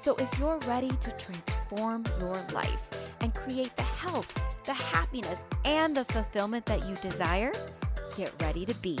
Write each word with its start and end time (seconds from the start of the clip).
So 0.00 0.14
if 0.14 0.38
you're 0.38 0.56
ready 0.60 0.88
to 0.88 1.10
transform 1.18 2.06
your 2.20 2.42
life 2.54 2.88
and 3.20 3.34
create 3.34 3.76
the 3.76 3.82
health, 3.82 4.32
the 4.64 4.72
happiness, 4.72 5.44
and 5.66 5.94
the 5.94 6.06
fulfillment 6.06 6.64
that 6.64 6.88
you 6.88 6.94
desire, 7.02 7.52
get 8.16 8.32
ready 8.40 8.64
to 8.64 8.72
be 8.76 8.98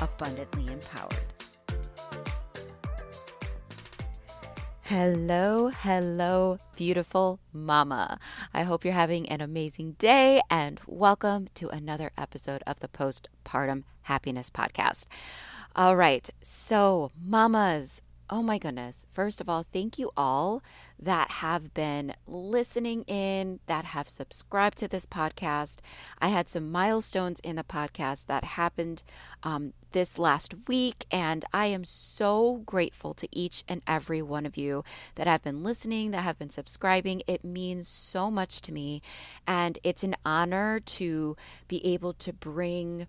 abundantly 0.00 0.66
empowered. 0.72 1.12
Hello, 4.84 5.68
hello, 5.68 6.58
beautiful 6.74 7.38
mama. 7.52 8.18
I 8.54 8.62
hope 8.62 8.82
you're 8.82 8.94
having 8.94 9.28
an 9.28 9.42
amazing 9.42 9.92
day 9.98 10.40
and 10.48 10.80
welcome 10.86 11.48
to 11.56 11.68
another 11.68 12.12
episode 12.16 12.62
of 12.66 12.80
the 12.80 12.88
Postpartum 12.88 13.84
Happiness 14.04 14.48
Podcast. 14.48 15.04
All 15.76 15.96
right, 15.96 16.30
so 16.40 17.10
mamas, 17.22 18.00
oh 18.30 18.42
my 18.42 18.58
goodness. 18.58 19.06
First 19.10 19.40
of 19.40 19.48
all, 19.48 19.64
thank 19.64 19.98
you 19.98 20.12
all 20.16 20.62
that 21.00 21.30
have 21.30 21.74
been 21.74 22.14
listening 22.28 23.02
in, 23.08 23.58
that 23.66 23.86
have 23.86 24.08
subscribed 24.08 24.78
to 24.78 24.86
this 24.86 25.04
podcast. 25.04 25.80
I 26.20 26.28
had 26.28 26.48
some 26.48 26.70
milestones 26.70 27.40
in 27.40 27.56
the 27.56 27.64
podcast 27.64 28.26
that 28.26 28.44
happened 28.44 29.02
um, 29.42 29.72
this 29.90 30.16
last 30.16 30.54
week, 30.68 31.06
and 31.10 31.44
I 31.52 31.66
am 31.66 31.82
so 31.82 32.58
grateful 32.64 33.14
to 33.14 33.28
each 33.32 33.64
and 33.68 33.82
every 33.84 34.22
one 34.22 34.46
of 34.46 34.56
you 34.56 34.84
that 35.16 35.26
have 35.26 35.42
been 35.42 35.64
listening, 35.64 36.12
that 36.12 36.22
have 36.22 36.38
been 36.38 36.50
subscribing. 36.50 37.22
It 37.26 37.44
means 37.44 37.88
so 37.88 38.30
much 38.30 38.60
to 38.62 38.72
me, 38.72 39.02
and 39.44 39.76
it's 39.82 40.04
an 40.04 40.14
honor 40.24 40.78
to 40.78 41.36
be 41.66 41.84
able 41.84 42.12
to 42.12 42.32
bring 42.32 43.08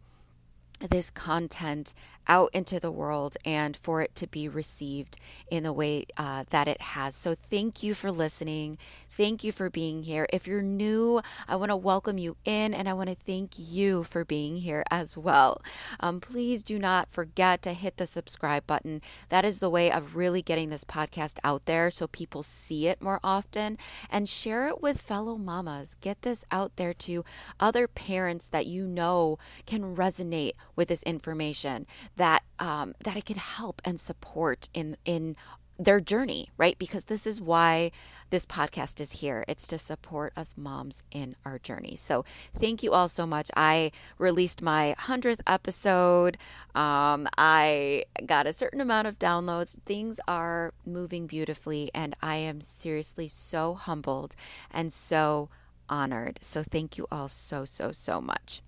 this 0.90 1.12
content 1.12 1.94
out 2.28 2.50
into 2.54 2.80
the 2.80 2.92
world 2.92 3.38
and 3.46 3.76
for 3.76 4.02
it 4.02 4.16
to 4.16 4.28
be 4.28 4.48
received 4.48 5.18
in 5.50 5.64
the 5.64 5.74
way 5.74 6.06
uh, 6.18 6.46
that 6.50 6.68
it 6.68 6.82
has. 6.82 7.16
So, 7.16 7.36
thank 7.36 7.84
you 7.84 7.94
for 7.94 8.12
listening. 8.12 8.78
Thank 9.10 9.44
you 9.44 9.52
for 9.52 9.70
being 9.70 10.04
here. 10.04 10.26
If 10.32 10.48
you're 10.48 10.62
new, 10.62 11.22
I 11.48 11.58
want 11.58 11.70
to 11.70 11.76
welcome 11.76 12.18
you 12.18 12.38
in 12.46 12.74
and 12.74 12.88
I 12.88 12.94
want 12.94 13.10
to 13.10 13.16
thank 13.16 13.52
you 13.58 14.04
for 14.04 14.24
being 14.24 14.58
here 14.58 14.86
as 14.90 15.18
well. 15.18 15.62
Um, 16.00 16.22
please 16.22 16.64
do 16.64 16.80
not 16.80 17.12
forget 17.12 17.62
to 17.64 17.74
hit 17.74 17.98
the 17.98 18.06
subscribe 18.06 18.66
button. 18.66 19.02
That 19.28 19.44
is 19.44 19.60
the 19.60 19.70
way 19.70 19.92
of 19.92 20.16
really 20.16 20.42
getting 20.42 20.70
this 20.70 20.86
podcast 20.86 21.40
out 21.44 21.66
there 21.66 21.92
so 21.92 22.08
people 22.08 22.42
see 22.42 22.88
it 22.88 23.02
more 23.02 23.20
often 23.24 23.78
and 24.10 24.30
share 24.30 24.68
it 24.68 24.82
with 24.82 25.02
fellow 25.02 25.38
mamas. 25.38 25.96
Get 26.00 26.22
this 26.22 26.46
out 26.50 26.78
there 26.78 26.94
to 26.94 27.26
other 27.60 27.88
parents 27.88 28.48
that 28.50 28.66
you 28.66 28.88
know 28.88 29.38
can 29.66 29.96
resonate 29.96 30.54
with 30.76 30.88
this 30.88 31.04
information 31.04 31.86
that 32.18 32.44
um, 32.60 32.94
that 33.04 33.16
it 33.16 33.26
can 33.26 33.38
help 33.38 33.82
and 33.86 34.00
support 34.00 34.70
in 34.74 34.98
in 35.06 35.36
their 35.84 36.00
journey, 36.00 36.48
right? 36.58 36.78
Because 36.78 37.06
this 37.06 37.26
is 37.26 37.42
why 37.42 37.92
this 38.30 38.46
podcast 38.46 39.00
is 39.02 39.14
here. 39.14 39.44
It's 39.48 39.66
to 39.68 39.78
support 39.78 40.32
us 40.38 40.56
moms 40.56 41.04
in 41.12 41.36
our 41.44 41.58
journey. 41.60 41.96
So 41.96 42.24
thank 42.58 42.84
you 42.84 42.94
all 42.94 43.08
so 43.08 43.26
much. 43.26 43.50
I 43.58 43.92
released 44.18 44.62
my 44.62 44.96
100th 45.00 45.42
episode. 45.48 46.38
Um, 46.76 47.28
I 47.38 48.06
got 48.26 48.48
a 48.48 48.54
certain 48.54 48.80
amount 48.80 49.08
of 49.08 49.18
downloads. 49.20 49.76
Things 49.86 50.20
are 50.28 50.74
moving 50.86 51.28
beautifully, 51.28 51.90
and 51.94 52.16
I 52.22 52.36
am 52.36 52.62
seriously 52.62 53.28
so 53.28 53.74
humbled 53.74 54.36
and 54.70 54.94
so 54.94 55.50
honored. 55.90 56.40
So 56.42 56.64
thank 56.64 56.98
you 56.98 57.08
all 57.12 57.28
so, 57.28 57.66
so, 57.66 57.92
so 57.92 58.22
much. 58.22 58.62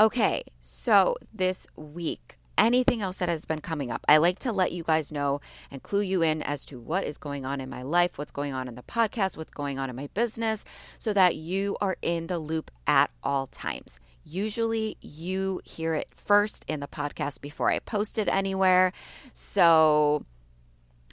Okay, 0.00 0.42
so 0.58 1.16
this 1.34 1.66
week, 1.76 2.38
anything 2.56 3.02
else 3.02 3.18
that 3.18 3.28
has 3.28 3.44
been 3.44 3.60
coming 3.60 3.90
up, 3.90 4.02
I 4.08 4.16
like 4.16 4.38
to 4.38 4.50
let 4.50 4.72
you 4.72 4.82
guys 4.82 5.12
know 5.12 5.42
and 5.70 5.82
clue 5.82 6.00
you 6.00 6.22
in 6.22 6.40
as 6.40 6.64
to 6.66 6.80
what 6.80 7.04
is 7.04 7.18
going 7.18 7.44
on 7.44 7.60
in 7.60 7.68
my 7.68 7.82
life, 7.82 8.16
what's 8.16 8.32
going 8.32 8.54
on 8.54 8.68
in 8.68 8.74
the 8.74 8.82
podcast, 8.82 9.36
what's 9.36 9.52
going 9.52 9.78
on 9.78 9.90
in 9.90 9.96
my 9.96 10.08
business, 10.14 10.64
so 10.96 11.12
that 11.12 11.36
you 11.36 11.76
are 11.82 11.98
in 12.00 12.28
the 12.28 12.38
loop 12.38 12.70
at 12.86 13.10
all 13.22 13.46
times. 13.46 14.00
Usually, 14.24 14.96
you 15.02 15.60
hear 15.64 15.94
it 15.94 16.08
first 16.14 16.64
in 16.68 16.80
the 16.80 16.88
podcast 16.88 17.42
before 17.42 17.70
I 17.70 17.78
post 17.78 18.16
it 18.16 18.28
anywhere. 18.28 18.92
So, 19.34 20.24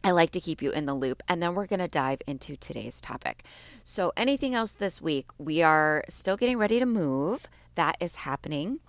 I 0.06 0.12
like 0.12 0.31
to 0.31 0.39
keep 0.39 0.62
you 0.62 0.72
in 0.72 0.85
the 0.85 0.94
loop. 0.94 1.22
And 1.28 1.44
then 1.44 1.53
we're 1.53 1.68
going 1.68 1.81
to 1.81 1.89
dive 1.89 2.22
into 2.25 2.56
today's 2.56 3.01
topic. 3.01 3.44
So, 3.84 4.13
anything 4.16 4.56
else 4.56 4.72
this 4.72 5.01
week? 5.01 5.25
We 5.38 5.62
are 5.62 6.06
still 6.07 6.38
getting 6.38 6.57
ready 6.57 6.79
to 6.79 6.85
move 6.85 7.50
that 7.79 7.95
is 8.01 8.28
happening. 8.28 8.81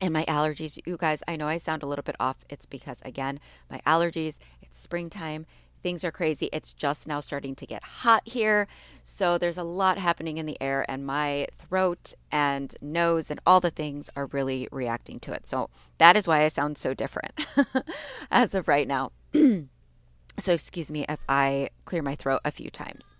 And 0.00 0.12
my 0.12 0.24
allergies, 0.24 0.80
you 0.84 0.96
guys, 0.96 1.22
I 1.28 1.36
know 1.36 1.46
I 1.46 1.58
sound 1.58 1.84
a 1.84 1.86
little 1.86 2.02
bit 2.02 2.16
off. 2.18 2.38
It's 2.48 2.66
because, 2.66 3.00
again, 3.04 3.38
my 3.70 3.80
allergies, 3.86 4.38
it's 4.60 4.80
springtime, 4.80 5.46
things 5.80 6.02
are 6.02 6.10
crazy. 6.10 6.48
It's 6.52 6.72
just 6.72 7.06
now 7.06 7.20
starting 7.20 7.54
to 7.54 7.66
get 7.66 7.84
hot 7.84 8.22
here. 8.26 8.66
So 9.04 9.38
there's 9.38 9.56
a 9.56 9.62
lot 9.62 9.96
happening 9.96 10.38
in 10.38 10.46
the 10.46 10.60
air, 10.60 10.84
and 10.88 11.06
my 11.06 11.46
throat 11.56 12.14
and 12.32 12.74
nose 12.80 13.30
and 13.30 13.38
all 13.46 13.60
the 13.60 13.70
things 13.70 14.10
are 14.16 14.26
really 14.26 14.66
reacting 14.72 15.20
to 15.20 15.32
it. 15.32 15.46
So 15.46 15.70
that 15.98 16.16
is 16.16 16.26
why 16.26 16.42
I 16.42 16.48
sound 16.48 16.78
so 16.78 16.94
different 16.94 17.46
as 18.32 18.56
of 18.56 18.66
right 18.66 18.88
now. 18.88 19.12
so 20.36 20.52
excuse 20.52 20.90
me 20.90 21.04
if 21.08 21.20
I 21.28 21.68
clear 21.84 22.02
my 22.02 22.16
throat 22.16 22.40
a 22.44 22.50
few 22.50 22.70
times. 22.70 23.14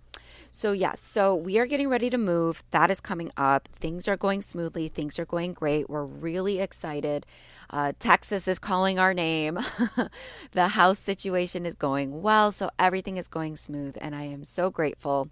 So, 0.53 0.73
yes, 0.73 0.99
so 0.99 1.33
we 1.33 1.57
are 1.59 1.65
getting 1.65 1.87
ready 1.87 2.09
to 2.09 2.17
move. 2.17 2.65
That 2.71 2.91
is 2.91 2.99
coming 2.99 3.31
up. 3.37 3.69
Things 3.73 4.09
are 4.09 4.17
going 4.17 4.41
smoothly, 4.41 4.89
things 4.89 5.17
are 5.17 5.25
going 5.25 5.53
great. 5.53 5.89
We're 5.89 6.03
really 6.03 6.59
excited. 6.59 7.25
Uh, 7.69 7.93
Texas 7.99 8.49
is 8.49 8.59
calling 8.59 8.99
our 8.99 9.13
name. 9.13 9.59
the 10.51 10.67
house 10.69 10.99
situation 10.99 11.65
is 11.65 11.73
going 11.73 12.21
well, 12.21 12.51
so 12.51 12.69
everything 12.77 13.15
is 13.15 13.29
going 13.29 13.55
smooth, 13.55 13.97
and 14.01 14.13
I 14.13 14.23
am 14.23 14.43
so 14.43 14.69
grateful 14.69 15.29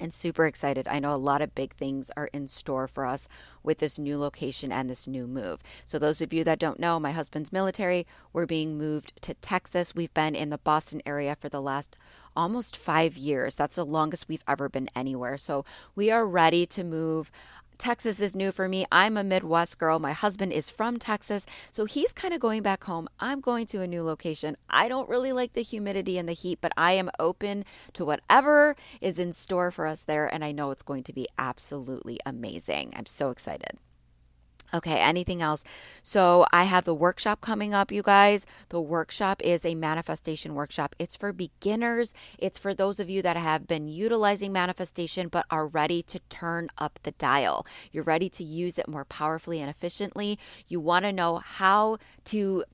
and 0.00 0.12
super 0.12 0.46
excited. 0.46 0.88
I 0.88 0.98
know 0.98 1.14
a 1.14 1.16
lot 1.16 1.42
of 1.42 1.54
big 1.54 1.74
things 1.74 2.10
are 2.16 2.28
in 2.32 2.48
store 2.48 2.86
for 2.86 3.06
us 3.06 3.28
with 3.62 3.78
this 3.78 3.98
new 3.98 4.18
location 4.18 4.72
and 4.72 4.88
this 4.88 5.06
new 5.06 5.26
move. 5.26 5.62
So, 5.84 5.98
those 5.98 6.20
of 6.20 6.32
you 6.32 6.44
that 6.44 6.58
don't 6.58 6.80
know, 6.80 6.98
my 7.00 7.12
husband's 7.12 7.52
military, 7.52 8.06
we're 8.32 8.46
being 8.46 8.78
moved 8.78 9.20
to 9.22 9.34
Texas. 9.34 9.94
We've 9.94 10.12
been 10.14 10.34
in 10.34 10.50
the 10.50 10.58
Boston 10.58 11.02
area 11.04 11.36
for 11.36 11.48
the 11.48 11.62
last 11.62 11.96
almost 12.36 12.76
five 12.76 13.16
years. 13.16 13.56
That's 13.56 13.76
the 13.76 13.84
longest 13.84 14.28
we've 14.28 14.44
ever 14.46 14.68
been 14.68 14.88
anywhere. 14.94 15.36
So, 15.38 15.64
we 15.94 16.10
are 16.10 16.26
ready 16.26 16.66
to 16.66 16.84
move. 16.84 17.30
Texas 17.78 18.20
is 18.20 18.34
new 18.34 18.50
for 18.50 18.68
me. 18.68 18.84
I'm 18.90 19.16
a 19.16 19.22
Midwest 19.22 19.78
girl. 19.78 20.00
My 20.00 20.12
husband 20.12 20.52
is 20.52 20.68
from 20.68 20.98
Texas. 20.98 21.46
So 21.70 21.84
he's 21.84 22.12
kind 22.12 22.34
of 22.34 22.40
going 22.40 22.62
back 22.62 22.84
home. 22.84 23.08
I'm 23.20 23.40
going 23.40 23.66
to 23.68 23.80
a 23.80 23.86
new 23.86 24.02
location. 24.02 24.56
I 24.68 24.88
don't 24.88 25.08
really 25.08 25.32
like 25.32 25.52
the 25.52 25.62
humidity 25.62 26.18
and 26.18 26.28
the 26.28 26.32
heat, 26.32 26.58
but 26.60 26.72
I 26.76 26.92
am 26.92 27.10
open 27.20 27.64
to 27.92 28.04
whatever 28.04 28.74
is 29.00 29.18
in 29.18 29.32
store 29.32 29.70
for 29.70 29.86
us 29.86 30.02
there. 30.02 30.26
And 30.26 30.44
I 30.44 30.50
know 30.50 30.72
it's 30.72 30.82
going 30.82 31.04
to 31.04 31.12
be 31.12 31.28
absolutely 31.38 32.18
amazing. 32.26 32.92
I'm 32.96 33.06
so 33.06 33.30
excited. 33.30 33.78
Okay, 34.74 34.98
anything 34.98 35.40
else? 35.40 35.64
So, 36.02 36.44
I 36.52 36.64
have 36.64 36.84
the 36.84 36.94
workshop 36.94 37.40
coming 37.40 37.72
up, 37.72 37.90
you 37.90 38.02
guys. 38.02 38.44
The 38.68 38.80
workshop 38.80 39.40
is 39.42 39.64
a 39.64 39.74
manifestation 39.74 40.54
workshop. 40.54 40.94
It's 40.98 41.16
for 41.16 41.32
beginners, 41.32 42.12
it's 42.38 42.58
for 42.58 42.74
those 42.74 43.00
of 43.00 43.08
you 43.08 43.22
that 43.22 43.36
have 43.36 43.66
been 43.66 43.88
utilizing 43.88 44.52
manifestation 44.52 45.28
but 45.28 45.46
are 45.50 45.66
ready 45.66 46.02
to 46.02 46.18
turn 46.28 46.68
up 46.76 46.98
the 47.02 47.12
dial. 47.12 47.66
You're 47.92 48.04
ready 48.04 48.28
to 48.30 48.44
use 48.44 48.78
it 48.78 48.88
more 48.88 49.04
powerfully 49.04 49.60
and 49.60 49.70
efficiently. 49.70 50.38
You 50.66 50.80
want 50.80 51.04
to 51.04 51.12
know 51.12 51.36
how 51.36 51.98
to 52.24 52.64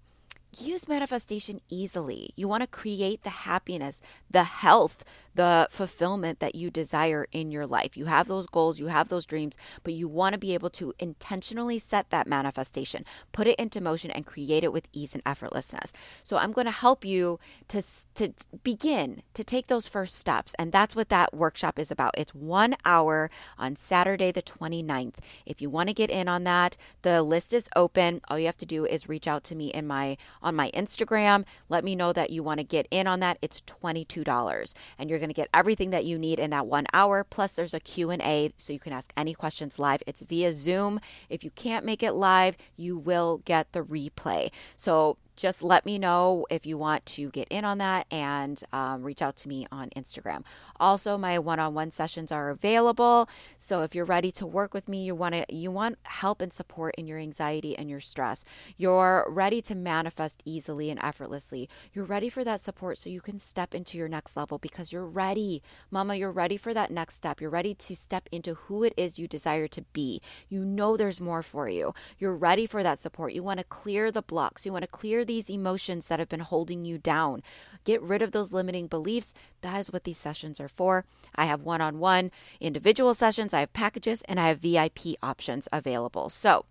use 0.61 0.89
manifestation 0.89 1.61
easily. 1.69 2.31
You 2.37 2.49
want 2.49 2.63
to 2.63 2.67
create 2.67 3.23
the 3.23 3.31
happiness, 3.31 4.01
the 4.31 4.45
health, 4.45 5.05
the 5.35 5.67
fulfillment 5.71 6.41
that 6.41 6.55
you 6.55 6.71
desire 6.71 7.27
in 7.33 7.51
your 7.51 7.67
life. 7.67 7.97
You 7.97 8.07
have 8.07 8.29
those 8.29 8.47
goals, 8.47 8.79
you 8.79 8.87
have 8.87 9.09
those 9.09 9.27
dreams, 9.27 9.57
but 9.83 9.93
you 9.93 10.09
want 10.09 10.35
to 10.35 10.39
be 10.39 10.55
able 10.55 10.71
to 10.71 10.95
intentionally 10.99 11.79
set 11.79 12.11
that 12.11 12.27
manifestation, 12.27 13.05
put 13.33 13.47
it 13.47 13.59
into 13.59 13.81
motion, 13.81 14.11
and 14.11 14.27
create 14.27 14.65
it 14.65 14.73
with 14.73 14.89
ease 14.93 15.15
and 15.15 15.25
effortlessness. 15.25 15.93
So 16.23 16.37
I'm 16.37 16.53
going 16.53 16.67
to 16.67 16.71
help 16.71 17.05
you 17.05 17.39
to, 17.69 17.83
to 18.15 18.33
begin 18.63 19.23
to 19.35 19.45
take 19.45 19.67
those 19.67 19.89
first 19.89 20.17
steps. 20.17 20.55
And 20.59 20.73
that's 20.73 20.95
what 20.95 21.09
that 21.09 21.35
workshop 21.35 21.79
is 21.79 21.91
about. 21.91 22.15
It's 22.17 22.35
one 22.35 22.77
hour 22.85 23.31
on 23.59 23.77
Saturday, 23.77 24.31
the 24.31 24.43
29th. 24.43 25.17
If 25.47 25.61
you 25.61 25.71
want 25.71 25.89
to 25.89 25.95
get 25.95 26.11
in 26.11 26.29
on 26.29 26.45
that, 26.45 26.77
the 27.03 27.23
list 27.23 27.53
is 27.53 27.69
open. 27.75 28.21
All 28.29 28.39
you 28.39 28.47
have 28.47 28.57
to 28.59 28.67
do 28.67 28.85
is 28.85 29.09
reach 29.09 29.27
out 29.27 29.45
to 29.45 29.55
me 29.55 29.69
in 29.69 29.87
my 29.87 30.17
on 30.43 30.55
my 30.55 30.71
Instagram. 30.73 31.45
Let 31.69 31.85
me 31.85 31.97
know 31.97 32.13
that 32.13 32.31
you 32.31 32.43
want 32.43 32.59
to 32.59 32.65
get 32.65 32.87
in 32.91 33.07
on 33.07 33.21
that. 33.21 33.39
It's 33.43 33.61
$22 33.63 34.75
and 34.99 35.11
you're 35.11 35.19
going 35.25 35.35
to 35.35 35.35
get 35.35 35.49
everything 35.55 35.91
that 35.91 36.05
you 36.05 36.19
need 36.19 36.39
in 36.39 36.51
that 36.51 36.67
1 36.67 36.87
hour 36.93 37.25
plus 37.25 37.53
there's 37.53 37.73
a 37.75 37.81
Q&A 37.81 38.51
so 38.59 38.73
you 38.73 38.79
can 38.79 38.93
ask 38.93 39.11
any 39.17 39.33
questions 39.33 39.79
live. 39.79 40.03
It's 40.07 40.21
via 40.21 40.53
Zoom. 40.53 41.01
If 41.31 41.43
you 41.45 41.51
can't 41.51 41.87
make 41.87 42.03
it 42.03 42.13
live, 42.13 42.57
you 42.77 42.99
will 42.99 43.39
get 43.45 43.73
the 43.73 43.81
replay. 43.81 44.51
So 44.77 45.17
just 45.37 45.63
let 45.63 45.85
me 45.85 45.99
know 45.99 46.47
if 46.51 46.67
you 46.67 46.79
want 46.79 47.05
to 47.07 47.31
get 47.31 47.49
in 47.49 47.65
on 47.65 47.79
that 47.79 48.07
and 48.11 48.63
um, 48.73 49.03
reach 49.03 49.23
out 49.23 49.37
to 49.37 49.49
me 49.49 49.67
on 49.71 49.91
Instagram. 49.91 50.45
Also, 50.79 51.17
my 51.17 51.39
one-on-one 51.39 51.91
sessions 51.91 52.31
are 52.33 52.51
available. 52.51 53.29
So 53.57 53.83
if 53.83 53.95
you're 53.95 54.05
ready 54.05 54.31
to 54.33 54.47
work 54.47 54.75
with 54.75 54.89
me, 54.89 55.05
you 55.05 55.15
want 55.15 55.35
to 55.35 55.45
you 55.49 55.71
want 55.71 55.99
help 56.05 56.41
and 56.41 56.53
support 56.53 56.95
in 56.97 57.07
your 57.07 57.19
anxiety 57.19 57.77
and 57.77 57.89
your 57.91 58.01
stress. 58.01 58.45
You're 58.77 59.27
ready 59.29 59.63
to 59.63 59.75
manifest 59.75 60.43
easily 60.45 60.91
and 60.91 61.03
effortlessly. 61.03 61.69
You're 61.93 62.05
ready 62.05 62.29
for 62.29 62.45
that 62.45 62.61
support 62.61 62.99
so 62.99 63.11
you 63.11 63.21
can 63.21 63.39
step 63.39 63.75
into 63.75 63.99
your 63.99 64.09
next 64.09 64.37
level 64.37 64.59
because 64.59 64.93
you're 64.93 65.07
ready. 65.07 65.63
Mama, 65.91 66.17
you're 66.17 66.31
ready 66.31 66.57
for 66.57 66.75
that 66.75 66.91
next 66.91 67.15
step. 67.15 67.41
You're 67.41 67.51
ready 67.51 67.75
to 67.75 67.97
step 67.97 68.29
into 68.33 68.55
who 68.55 68.85
it 68.85 68.95
is 68.97 69.19
you 69.19 69.29
desire 69.29 69.69
to 69.69 69.83
be. 69.93 70.21
You 70.49 70.65
know 70.65 70.97
there's 70.97 71.21
more 71.21 71.43
for 71.43 71.69
you. 71.69 71.95
You're 72.19 72.37
ready 72.37 72.67
for 72.67 72.83
that 72.83 72.99
support. 72.99 73.33
You 73.33 73.43
want 73.43 73.59
to 73.59 73.65
clear 73.65 74.11
the 74.11 74.23
blocks. 74.23 74.65
You 74.67 74.73
want 74.73 74.83
to 74.83 74.89
clear 74.89 75.24
these 75.25 75.51
emotions 75.51 76.09
that 76.09 76.19
have 76.19 76.29
been 76.29 76.41
holding 76.41 76.85
you 76.85 76.99
down. 76.99 77.43
Get 77.85 78.03
rid 78.03 78.23
of 78.23 78.33
those 78.33 78.53
limiting 78.53 78.87
beliefs. 78.87 79.35
That 79.61 79.79
is 79.79 79.93
what 79.93 80.05
these 80.05 80.19
sessions 80.19 80.61
are 80.61 80.69
for. 80.69 81.05
I 81.35 81.47
have 81.47 81.63
one 81.63 81.81
on 81.81 81.99
one 81.99 82.31
individual 82.61 83.15
sessions, 83.15 83.53
I 83.53 83.61
have 83.61 83.73
packages, 83.73 84.23
and 84.23 84.41
I 84.41 84.49
have 84.49 84.59
VIP 84.59 85.17
options 85.23 85.69
available. 85.73 86.31
So, 86.31 86.67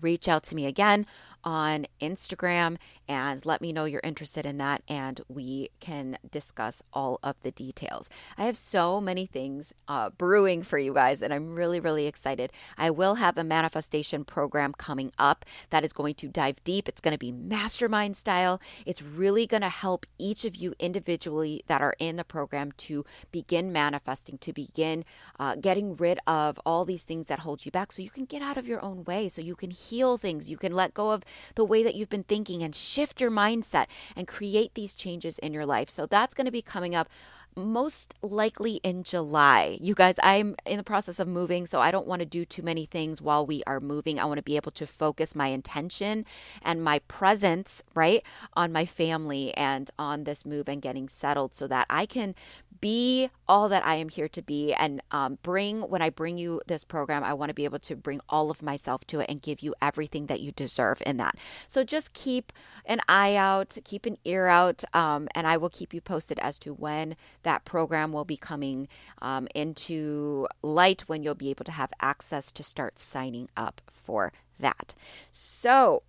reach 0.00 0.28
out 0.28 0.42
to 0.44 0.54
me 0.54 0.66
again 0.66 1.06
on 1.44 1.86
Instagram 2.00 2.76
and 3.08 3.44
let 3.44 3.60
me 3.60 3.72
know 3.72 3.84
you're 3.84 4.00
interested 4.04 4.46
in 4.46 4.58
that 4.58 4.82
and 4.88 5.20
we 5.28 5.70
can 5.80 6.18
discuss 6.30 6.82
all 6.92 7.18
of 7.22 7.40
the 7.42 7.50
details. 7.50 8.08
I 8.38 8.44
have 8.44 8.56
so 8.56 9.00
many 9.00 9.26
things 9.26 9.72
uh, 9.88 10.10
brewing 10.10 10.62
for 10.62 10.78
you 10.78 10.94
guys 10.94 11.22
and 11.22 11.32
I'm 11.32 11.54
really, 11.54 11.80
really 11.80 12.06
excited. 12.06 12.52
I 12.78 12.90
will 12.90 13.16
have 13.16 13.36
a 13.36 13.44
manifestation 13.44 14.24
program 14.24 14.72
coming 14.72 15.12
up 15.18 15.44
that 15.70 15.84
is 15.84 15.92
going 15.92 16.14
to 16.14 16.28
dive 16.28 16.62
deep. 16.64 16.88
It's 16.88 17.00
going 17.00 17.12
to 17.12 17.18
be 17.18 17.32
mastermind 17.32 18.16
style. 18.16 18.60
It's 18.86 19.02
really 19.02 19.46
going 19.46 19.62
to 19.62 19.68
help 19.68 20.06
each 20.18 20.44
of 20.44 20.56
you 20.56 20.74
individually 20.78 21.62
that 21.66 21.82
are 21.82 21.94
in 21.98 22.16
the 22.16 22.24
program 22.24 22.72
to 22.72 23.04
begin 23.32 23.72
manifesting, 23.72 24.38
to 24.38 24.52
begin 24.52 25.04
uh, 25.38 25.56
getting 25.56 25.96
rid 25.96 26.18
of 26.26 26.60
all 26.64 26.84
these 26.84 27.02
things 27.02 27.26
that 27.28 27.40
hold 27.40 27.64
you 27.64 27.70
back 27.70 27.92
so 27.92 28.02
you 28.02 28.10
can 28.10 28.24
get 28.24 28.42
out 28.42 28.56
of 28.56 28.66
your 28.66 28.84
own 28.84 29.04
way, 29.04 29.28
so 29.28 29.40
you 29.40 29.54
can 29.54 29.70
heal 29.70 30.16
things, 30.16 30.50
you 30.50 30.56
can 30.56 30.72
let 30.72 30.94
go 30.94 31.10
of 31.10 31.24
the 31.54 31.64
way 31.64 31.82
that 31.82 31.94
you've 31.94 32.08
been 32.08 32.24
thinking 32.24 32.62
and 32.62 32.74
shift 32.94 33.20
your 33.20 33.30
mindset 33.30 33.86
and 34.16 34.28
create 34.28 34.74
these 34.74 34.94
changes 34.94 35.38
in 35.40 35.52
your 35.52 35.66
life. 35.66 35.90
So 35.90 36.06
that's 36.06 36.34
going 36.34 36.46
to 36.46 36.52
be 36.52 36.62
coming 36.62 36.94
up 36.94 37.08
most 37.56 38.14
likely 38.22 38.80
in 38.82 39.02
July. 39.02 39.78
You 39.80 39.94
guys, 39.94 40.16
I'm 40.22 40.56
in 40.66 40.76
the 40.76 40.82
process 40.82 41.18
of 41.20 41.28
moving, 41.28 41.66
so 41.66 41.80
I 41.80 41.90
don't 41.90 42.06
want 42.06 42.20
to 42.20 42.26
do 42.26 42.44
too 42.44 42.62
many 42.62 42.84
things 42.84 43.22
while 43.22 43.46
we 43.46 43.62
are 43.66 43.80
moving. 43.80 44.18
I 44.18 44.24
want 44.24 44.38
to 44.38 44.42
be 44.42 44.56
able 44.56 44.72
to 44.72 44.86
focus 44.86 45.34
my 45.34 45.48
intention 45.48 46.26
and 46.62 46.82
my 46.82 46.98
presence, 47.00 47.84
right, 47.94 48.22
on 48.54 48.72
my 48.72 48.84
family 48.84 49.54
and 49.56 49.90
on 49.98 50.24
this 50.24 50.44
move 50.44 50.68
and 50.68 50.82
getting 50.82 51.08
settled 51.08 51.54
so 51.54 51.68
that 51.68 51.86
I 51.88 52.06
can 52.06 52.34
be 52.80 53.30
all 53.48 53.68
that 53.68 53.84
I 53.86 53.94
am 53.94 54.08
here 54.08 54.28
to 54.28 54.42
be 54.42 54.74
and 54.74 55.00
um, 55.10 55.38
bring, 55.42 55.82
when 55.82 56.02
I 56.02 56.10
bring 56.10 56.38
you 56.38 56.60
this 56.66 56.84
program, 56.84 57.24
I 57.24 57.34
want 57.34 57.50
to 57.50 57.54
be 57.54 57.64
able 57.64 57.78
to 57.80 57.96
bring 57.96 58.20
all 58.28 58.50
of 58.50 58.62
myself 58.62 59.06
to 59.08 59.20
it 59.20 59.30
and 59.30 59.40
give 59.40 59.60
you 59.60 59.74
everything 59.80 60.26
that 60.26 60.40
you 60.40 60.52
deserve 60.52 61.02
in 61.06 61.16
that. 61.18 61.36
So 61.68 61.84
just 61.84 62.12
keep 62.12 62.52
an 62.84 63.00
eye 63.08 63.36
out, 63.36 63.78
keep 63.84 64.06
an 64.06 64.18
ear 64.24 64.46
out, 64.46 64.84
um, 64.94 65.28
and 65.34 65.46
I 65.46 65.56
will 65.56 65.70
keep 65.70 65.94
you 65.94 66.00
posted 66.00 66.38
as 66.40 66.58
to 66.60 66.74
when 66.74 67.16
that 67.42 67.64
program 67.64 68.12
will 68.12 68.24
be 68.24 68.36
coming 68.36 68.88
um, 69.22 69.48
into 69.54 70.46
light, 70.62 71.02
when 71.06 71.22
you'll 71.22 71.34
be 71.34 71.50
able 71.50 71.64
to 71.64 71.72
have 71.72 71.92
access 72.00 72.52
to 72.52 72.62
start 72.62 72.98
signing 72.98 73.48
up 73.56 73.80
for 73.90 74.32
that. 74.58 74.94
So 75.30 76.02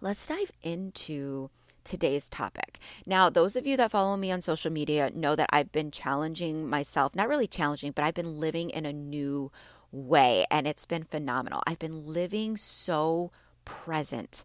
let's 0.00 0.26
dive 0.26 0.52
into 0.62 1.50
today's 1.86 2.28
topic. 2.28 2.78
Now, 3.06 3.30
those 3.30 3.56
of 3.56 3.66
you 3.66 3.76
that 3.78 3.92
follow 3.92 4.16
me 4.16 4.30
on 4.30 4.42
social 4.42 4.70
media 4.70 5.10
know 5.14 5.34
that 5.36 5.48
I've 5.52 5.72
been 5.72 5.90
challenging 5.90 6.68
myself, 6.68 7.14
not 7.14 7.28
really 7.28 7.46
challenging, 7.46 7.92
but 7.92 8.04
I've 8.04 8.14
been 8.14 8.38
living 8.38 8.70
in 8.70 8.84
a 8.84 8.92
new 8.92 9.50
way 9.92 10.44
and 10.50 10.66
it's 10.66 10.84
been 10.84 11.04
phenomenal. 11.04 11.62
I've 11.66 11.78
been 11.78 12.06
living 12.06 12.56
so 12.56 13.30
present 13.64 14.44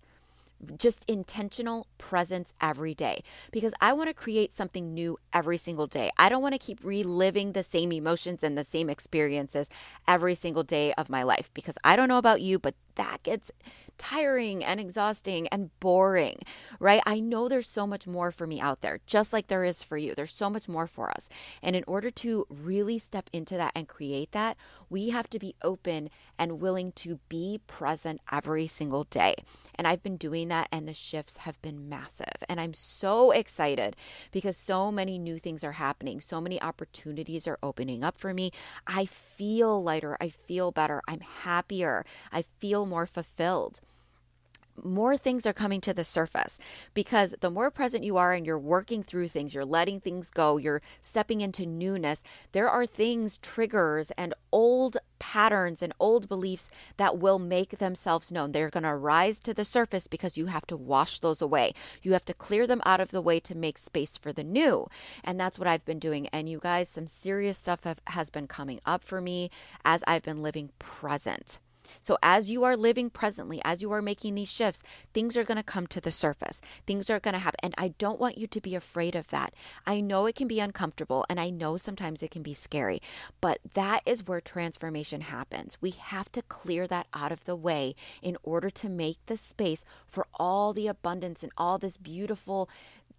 just 0.78 1.04
intentional 1.08 1.88
presence 1.98 2.54
every 2.62 2.94
day 2.94 3.24
because 3.52 3.74
I 3.82 3.94
want 3.94 4.10
to 4.10 4.14
create 4.14 4.54
something 4.54 4.94
new 4.94 5.18
every 5.34 5.58
single 5.58 5.88
day. 5.88 6.12
I 6.18 6.30
don't 6.30 6.42
want 6.42 6.54
to 6.54 6.60
keep 6.60 6.80
reliving 6.84 7.54
the 7.54 7.64
same 7.64 7.92
emotions 7.92 8.44
and 8.44 8.58
the 8.58 8.64
same 8.64 8.90
experiences 8.90 9.70
every 10.08 10.36
single 10.36 10.64
day 10.64 10.94
of 10.94 11.10
my 11.10 11.24
life 11.24 11.52
because 11.54 11.78
I 11.84 11.96
don't 11.96 12.10
know 12.10 12.18
about 12.18 12.42
you, 12.42 12.60
but 12.60 12.76
that 12.96 13.24
gets 13.24 13.52
tiring 14.02 14.66
and 14.66 14.80
exhausting 14.80 15.48
and 15.50 15.70
boring, 15.80 16.40
right? 16.80 17.04
I 17.06 17.20
know 17.20 17.48
there's 17.48 17.70
so 17.70 17.86
much 17.86 18.08
more 18.08 18.32
for 18.32 18.48
me 18.48 18.60
out 18.60 18.82
there, 18.82 19.00
just 19.06 19.32
like 19.32 19.46
there 19.46 19.64
is 19.64 19.84
for 19.84 19.96
you. 19.96 20.16
There's 20.16 20.34
so 20.34 20.50
much 20.50 20.68
more 20.68 20.88
for 20.88 21.12
us. 21.12 21.30
And 21.62 21.76
in 21.76 21.84
order 21.86 22.10
to 22.10 22.48
really 22.50 22.98
step 22.98 23.30
into 23.32 23.56
that 23.58 23.74
and 23.76 23.88
create 23.88 24.32
that, 24.32 24.58
we 24.90 25.10
have 25.10 25.30
to 25.30 25.38
be 25.38 25.54
open 25.64 26.10
and 26.40 26.60
willing 26.60 26.92
to 26.94 27.20
be 27.30 27.62
present 27.68 28.22
every 28.32 28.66
single 28.66 29.04
day. 29.04 29.36
And 29.76 29.88
I've 29.88 30.02
been 30.02 30.18
doing 30.18 30.48
that, 30.48 30.68
and 30.72 30.88
the 30.88 30.96
shifts 30.96 31.38
have 31.38 31.62
been 31.62 31.88
massive. 31.88 32.44
And 32.50 32.60
I'm 32.60 32.74
so 32.74 33.30
excited 33.30 33.96
because 34.32 34.58
so 34.58 34.92
many 34.92 35.20
new 35.20 35.38
things 35.38 35.64
are 35.64 35.74
happening, 35.74 36.22
so 36.22 36.42
many 36.42 36.60
opportunities 36.60 37.48
are 37.48 37.60
opening 37.62 38.04
up 38.04 38.18
for 38.18 38.34
me. 38.34 38.50
I 38.88 39.06
feel 39.06 39.80
lighter, 39.80 40.18
I 40.20 40.30
feel 40.30 40.72
better, 40.72 41.04
I'm 41.08 41.20
happier, 41.20 42.04
I 42.32 42.42
feel 42.42 42.88
more 42.88 43.06
fulfilled 43.06 43.80
more 44.82 45.18
things 45.18 45.46
are 45.46 45.54
coming 45.54 45.82
to 45.82 45.94
the 45.94 46.04
surface 46.04 46.60
because 46.94 47.36
the 47.40 47.50
more 47.50 47.72
present 47.72 48.04
you 48.04 48.18
are 48.18 48.34
and 48.34 48.46
you're 48.46 48.60
working 48.60 49.04
through 49.04 49.28
things, 49.28 49.54
you're 49.54 49.66
letting 49.66 50.00
things 50.00 50.32
go, 50.32 50.58
you're 50.58 50.82
stepping 51.02 51.42
into 51.42 51.66
newness, 51.66 52.24
there 52.52 52.70
are 52.70 52.86
things, 52.86 53.38
triggers, 53.38 54.12
and 54.18 54.34
old 54.52 54.98
patterns 55.20 55.82
and 55.82 55.94
old 56.00 56.28
beliefs 56.28 56.72
that 56.98 57.18
will 57.18 57.40
make 57.40 57.78
themselves 57.78 58.32
known. 58.32 58.52
They're 58.52 58.70
going 58.70 58.84
to 58.84 58.96
rise 58.96 59.40
to 59.42 59.54
the 59.54 59.64
surface 59.64 60.08
because 60.08 60.38
you 60.38 60.48
have 60.48 60.66
to 60.68 60.76
wash 60.76 61.20
those 61.20 61.42
away. 61.42 61.74
You 62.02 62.14
have 62.14 62.26
to 62.26 62.34
clear 62.34 62.66
them 62.66 62.82
out 62.86 63.00
of 63.00 63.12
the 63.12 63.22
way 63.22 63.40
to 63.42 63.56
make 63.56 63.78
space 63.78 64.18
for 64.18 64.34
the 64.34 64.44
new. 64.44 64.88
And 65.24 65.40
that's 65.40 65.60
what 65.60 65.68
I've 65.68 65.86
been 65.86 66.00
doing. 66.00 66.28
And 66.30 66.50
you 66.50 66.60
guys, 66.60 66.90
some 66.90 67.08
serious 67.08 67.58
stuff 67.58 67.84
have, 67.84 68.02
has 68.08 68.30
been 68.30 68.48
coming 68.48 68.82
up 68.86 69.04
for 69.04 69.22
me 69.22 69.52
as 69.86 70.04
I've 70.08 70.24
been 70.24 70.42
living 70.42 70.72
present. 70.80 71.60
So, 72.00 72.18
as 72.22 72.50
you 72.50 72.64
are 72.64 72.78
living 72.78 73.10
presently, 73.10 73.62
as 73.64 73.82
you 73.82 73.92
are 73.92 74.02
making 74.02 74.36
these 74.36 74.52
shifts, 74.52 74.84
things 75.14 75.38
are 75.38 75.44
going 75.44 75.58
to 75.58 75.64
come 75.64 75.88
to 75.88 76.02
the 76.02 76.12
surface. 76.12 76.62
Things 76.86 77.10
are 77.10 77.20
going 77.20 77.34
to 77.34 77.40
happen. 77.40 77.60
And 77.64 77.76
I 77.78 77.90
don't 77.98 78.20
want 78.20 78.38
you 78.38 78.48
to 78.48 78.62
be 78.62 78.76
afraid 78.76 79.16
of 79.16 79.28
that. 79.28 79.54
I 79.86 80.02
know 80.02 80.26
it 80.26 80.36
can 80.36 80.48
be 80.48 80.60
uncomfortable 80.60 81.26
and 81.30 81.40
I 81.40 81.50
know 81.50 81.78
sometimes 81.78 82.24
it 82.24 82.32
can 82.32 82.44
be 82.44 82.54
scary, 82.54 83.02
but 83.40 83.60
that 83.74 84.02
is 84.06 84.28
where 84.28 84.42
transformation 84.42 85.22
happens. 85.22 85.78
We 85.82 85.92
have 85.92 86.32
to 86.34 86.42
clear 86.42 86.88
that 86.88 87.08
out 87.14 87.32
of 87.32 87.46
the 87.46 87.56
way 87.56 87.96
in 88.22 88.38
order 88.44 88.70
to 88.70 88.90
make 88.90 89.26
the 89.26 89.38
space 89.38 89.86
for 90.08 90.28
all 90.36 90.74
the 90.74 90.88
abundance 90.88 91.44
and 91.44 91.52
all 91.58 91.78
this 91.78 91.98
beautiful, 91.98 92.70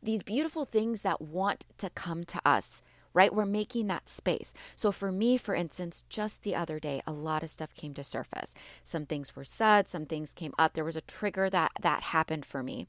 these 0.02 0.22
beautiful 0.22 0.64
things 0.64 1.02
that 1.02 1.20
want 1.20 1.66
to 1.78 1.90
come 1.90 2.24
to 2.24 2.40
us 2.44 2.82
right? 3.14 3.34
We're 3.34 3.44
making 3.44 3.86
that 3.88 4.08
space. 4.08 4.54
So 4.76 4.92
for 4.92 5.12
me, 5.12 5.36
for 5.36 5.54
instance, 5.54 6.04
just 6.08 6.42
the 6.42 6.54
other 6.54 6.78
day, 6.78 7.02
a 7.06 7.12
lot 7.12 7.42
of 7.42 7.50
stuff 7.50 7.74
came 7.74 7.94
to 7.94 8.04
surface. 8.04 8.54
Some 8.84 9.06
things 9.06 9.36
were 9.36 9.44
said, 9.44 9.88
some 9.88 10.06
things 10.06 10.32
came 10.32 10.54
up. 10.58 10.72
There 10.74 10.84
was 10.84 10.96
a 10.96 11.02
trigger 11.02 11.50
that 11.50 11.72
that 11.80 12.02
happened 12.04 12.46
for 12.46 12.62
me 12.62 12.86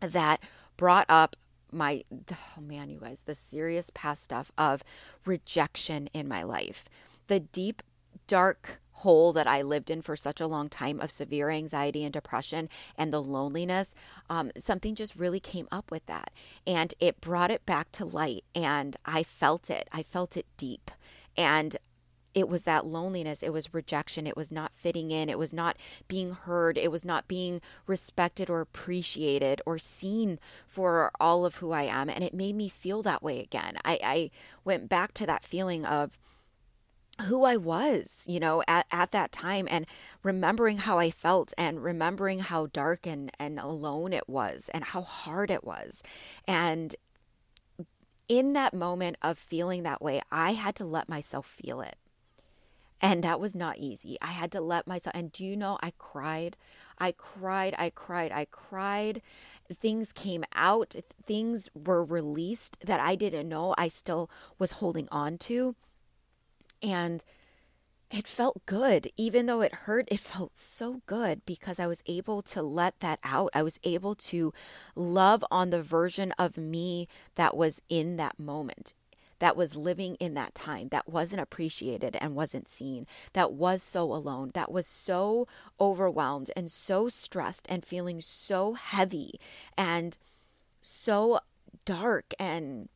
that 0.00 0.42
brought 0.76 1.06
up 1.08 1.36
my 1.70 2.02
oh 2.10 2.60
man, 2.60 2.90
you 2.90 3.00
guys, 3.00 3.22
the 3.24 3.34
serious 3.34 3.90
past 3.94 4.24
stuff 4.24 4.52
of 4.58 4.84
rejection 5.24 6.08
in 6.12 6.28
my 6.28 6.42
life. 6.42 6.88
The 7.28 7.40
deep 7.40 7.82
dark 8.26 8.81
hole 8.92 9.32
that 9.32 9.46
I 9.46 9.62
lived 9.62 9.90
in 9.90 10.02
for 10.02 10.16
such 10.16 10.40
a 10.40 10.46
long 10.46 10.68
time 10.68 11.00
of 11.00 11.10
severe 11.10 11.50
anxiety 11.50 12.04
and 12.04 12.12
depression 12.12 12.68
and 12.96 13.12
the 13.12 13.22
loneliness, 13.22 13.94
um, 14.28 14.50
something 14.58 14.94
just 14.94 15.16
really 15.16 15.40
came 15.40 15.68
up 15.72 15.90
with 15.90 16.06
that. 16.06 16.30
And 16.66 16.94
it 17.00 17.20
brought 17.20 17.50
it 17.50 17.66
back 17.66 17.90
to 17.92 18.04
light. 18.04 18.44
And 18.54 18.96
I 19.04 19.22
felt 19.22 19.70
it. 19.70 19.88
I 19.92 20.02
felt 20.02 20.36
it 20.36 20.46
deep. 20.56 20.90
And 21.36 21.76
it 22.34 22.48
was 22.48 22.62
that 22.62 22.86
loneliness. 22.86 23.42
It 23.42 23.52
was 23.52 23.74
rejection. 23.74 24.26
It 24.26 24.36
was 24.36 24.50
not 24.50 24.72
fitting 24.74 25.10
in. 25.10 25.28
It 25.28 25.38
was 25.38 25.52
not 25.52 25.76
being 26.08 26.32
heard. 26.32 26.78
It 26.78 26.90
was 26.90 27.04
not 27.04 27.28
being 27.28 27.60
respected 27.86 28.48
or 28.48 28.60
appreciated 28.60 29.60
or 29.66 29.76
seen 29.76 30.38
for 30.66 31.10
all 31.20 31.44
of 31.44 31.56
who 31.56 31.72
I 31.72 31.82
am. 31.82 32.08
And 32.08 32.24
it 32.24 32.32
made 32.32 32.54
me 32.54 32.68
feel 32.68 33.02
that 33.02 33.22
way 33.22 33.40
again. 33.40 33.76
I, 33.84 33.98
I 34.02 34.30
went 34.64 34.88
back 34.88 35.12
to 35.14 35.26
that 35.26 35.44
feeling 35.44 35.84
of, 35.84 36.18
who 37.22 37.44
I 37.44 37.56
was, 37.56 38.24
you 38.26 38.40
know, 38.40 38.62
at, 38.66 38.86
at 38.90 39.10
that 39.12 39.32
time 39.32 39.68
and 39.70 39.86
remembering 40.22 40.78
how 40.78 40.98
I 40.98 41.10
felt 41.10 41.52
and 41.58 41.82
remembering 41.82 42.40
how 42.40 42.66
dark 42.66 43.06
and, 43.06 43.30
and 43.38 43.58
alone 43.58 44.12
it 44.12 44.28
was 44.28 44.70
and 44.72 44.82
how 44.84 45.02
hard 45.02 45.50
it 45.50 45.62
was. 45.62 46.02
And 46.48 46.96
in 48.28 48.54
that 48.54 48.74
moment 48.74 49.16
of 49.22 49.38
feeling 49.38 49.82
that 49.82 50.02
way, 50.02 50.22
I 50.30 50.52
had 50.52 50.74
to 50.76 50.84
let 50.84 51.08
myself 51.08 51.46
feel 51.46 51.80
it. 51.80 51.96
And 53.00 53.24
that 53.24 53.40
was 53.40 53.56
not 53.56 53.78
easy. 53.78 54.16
I 54.22 54.28
had 54.28 54.52
to 54.52 54.60
let 54.60 54.86
myself, 54.86 55.14
and 55.14 55.32
do 55.32 55.44
you 55.44 55.56
know, 55.56 55.76
I 55.82 55.92
cried. 55.98 56.56
I 56.98 57.10
cried, 57.10 57.74
I 57.76 57.90
cried, 57.90 58.30
I 58.30 58.46
cried. 58.48 59.22
Things 59.72 60.12
came 60.12 60.44
out, 60.54 60.94
things 61.20 61.68
were 61.74 62.04
released 62.04 62.78
that 62.84 63.00
I 63.00 63.16
didn't 63.16 63.48
know 63.48 63.74
I 63.76 63.88
still 63.88 64.30
was 64.58 64.72
holding 64.72 65.08
on 65.10 65.36
to. 65.38 65.74
And 66.82 67.22
it 68.10 68.26
felt 68.26 68.66
good. 68.66 69.10
Even 69.16 69.46
though 69.46 69.62
it 69.62 69.74
hurt, 69.74 70.06
it 70.10 70.20
felt 70.20 70.58
so 70.58 71.00
good 71.06 71.44
because 71.46 71.80
I 71.80 71.86
was 71.86 72.02
able 72.06 72.42
to 72.42 72.62
let 72.62 73.00
that 73.00 73.18
out. 73.24 73.50
I 73.54 73.62
was 73.62 73.80
able 73.84 74.14
to 74.16 74.52
love 74.94 75.42
on 75.50 75.70
the 75.70 75.82
version 75.82 76.32
of 76.38 76.58
me 76.58 77.08
that 77.36 77.56
was 77.56 77.80
in 77.88 78.18
that 78.18 78.38
moment, 78.38 78.92
that 79.38 79.56
was 79.56 79.76
living 79.76 80.16
in 80.16 80.34
that 80.34 80.54
time, 80.54 80.88
that 80.88 81.08
wasn't 81.08 81.40
appreciated 81.40 82.16
and 82.20 82.34
wasn't 82.34 82.68
seen, 82.68 83.06
that 83.32 83.52
was 83.52 83.82
so 83.82 84.12
alone, 84.12 84.50
that 84.52 84.70
was 84.70 84.86
so 84.86 85.48
overwhelmed 85.80 86.50
and 86.54 86.70
so 86.70 87.08
stressed 87.08 87.64
and 87.70 87.82
feeling 87.82 88.20
so 88.20 88.74
heavy 88.74 89.40
and 89.78 90.18
so 90.82 91.40
dark 91.86 92.34
and 92.38 92.90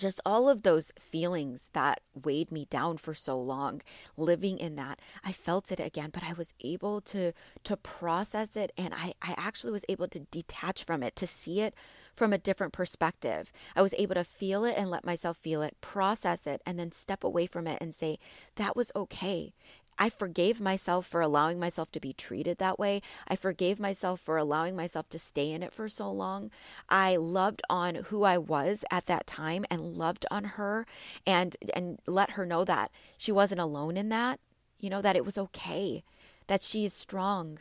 just 0.00 0.20
all 0.24 0.48
of 0.48 0.62
those 0.62 0.92
feelings 0.98 1.68
that 1.72 2.00
weighed 2.14 2.50
me 2.50 2.66
down 2.70 2.96
for 2.96 3.14
so 3.14 3.38
long 3.38 3.80
living 4.16 4.58
in 4.58 4.76
that 4.76 4.98
i 5.24 5.32
felt 5.32 5.72
it 5.72 5.80
again 5.80 6.10
but 6.12 6.22
i 6.22 6.32
was 6.32 6.52
able 6.60 7.00
to 7.00 7.32
to 7.62 7.76
process 7.76 8.56
it 8.56 8.72
and 8.76 8.94
i 8.94 9.12
i 9.22 9.34
actually 9.36 9.72
was 9.72 9.84
able 9.88 10.08
to 10.08 10.20
detach 10.20 10.84
from 10.84 11.02
it 11.02 11.14
to 11.16 11.26
see 11.26 11.60
it 11.60 11.74
from 12.14 12.32
a 12.32 12.38
different 12.38 12.72
perspective. 12.72 13.52
I 13.74 13.82
was 13.82 13.94
able 13.98 14.14
to 14.14 14.24
feel 14.24 14.64
it 14.64 14.76
and 14.78 14.90
let 14.90 15.04
myself 15.04 15.36
feel 15.36 15.62
it 15.62 15.80
process 15.80 16.46
it 16.46 16.62
and 16.64 16.78
then 16.78 16.92
step 16.92 17.24
away 17.24 17.46
from 17.46 17.66
it 17.66 17.78
and 17.80 17.94
say 17.94 18.18
that 18.54 18.76
was 18.76 18.92
okay 18.94 19.52
I 19.98 20.10
forgave 20.10 20.60
myself 20.60 21.06
for 21.06 21.20
allowing 21.20 21.60
myself 21.60 21.90
to 21.92 22.00
be 22.00 22.12
treated 22.12 22.58
that 22.58 22.78
way. 22.78 23.00
I 23.28 23.36
forgave 23.36 23.78
myself 23.78 24.20
for 24.20 24.36
allowing 24.36 24.74
myself 24.74 25.08
to 25.10 25.18
stay 25.18 25.50
in 25.50 25.62
it 25.62 25.72
for 25.72 25.88
so 25.88 26.10
long. 26.10 26.50
I 26.88 27.16
loved 27.16 27.62
on 27.70 27.96
who 28.06 28.24
I 28.24 28.38
was 28.38 28.84
at 28.90 29.06
that 29.06 29.26
time 29.26 29.64
and 29.70 29.96
loved 29.96 30.26
on 30.30 30.44
her 30.44 30.86
and 31.26 31.56
and 31.74 32.00
let 32.06 32.30
her 32.30 32.44
know 32.44 32.64
that 32.64 32.90
she 33.16 33.32
wasn't 33.32 33.60
alone 33.60 33.96
in 33.96 34.08
that. 34.08 34.40
You 34.80 34.90
know 34.90 35.02
that 35.02 35.16
it 35.16 35.24
was 35.24 35.38
okay. 35.38 36.02
That 36.48 36.62
she 36.62 36.84
is 36.84 36.92
strong. 36.92 37.58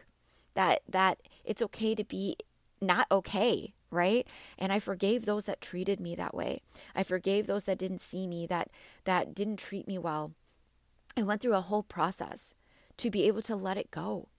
That 0.55 0.81
that 0.89 1.19
it's 1.45 1.61
okay 1.61 1.95
to 1.95 2.03
be 2.03 2.37
not 2.81 3.07
okay, 3.11 3.73
right? 3.91 4.27
And 4.57 4.73
I 4.73 4.79
forgave 4.79 5.25
those 5.25 5.45
that 5.45 5.61
treated 5.61 5.99
me 5.99 6.15
that 6.15 6.33
way. 6.35 6.61
I 6.95 7.03
forgave 7.03 7.47
those 7.47 7.63
that 7.63 7.77
didn't 7.77 8.01
see 8.01 8.27
me 8.27 8.47
that 8.47 8.69
that 9.05 9.33
didn't 9.35 9.57
treat 9.57 9.87
me 9.87 9.97
well. 9.97 10.33
I 11.15 11.21
went 11.21 11.41
through 11.41 11.53
a 11.53 11.61
whole 11.61 11.83
process 11.83 12.55
to 12.97 13.11
be 13.11 13.27
able 13.27 13.41
to 13.43 13.55
let 13.55 13.77
it 13.77 13.91
go. 13.91 14.29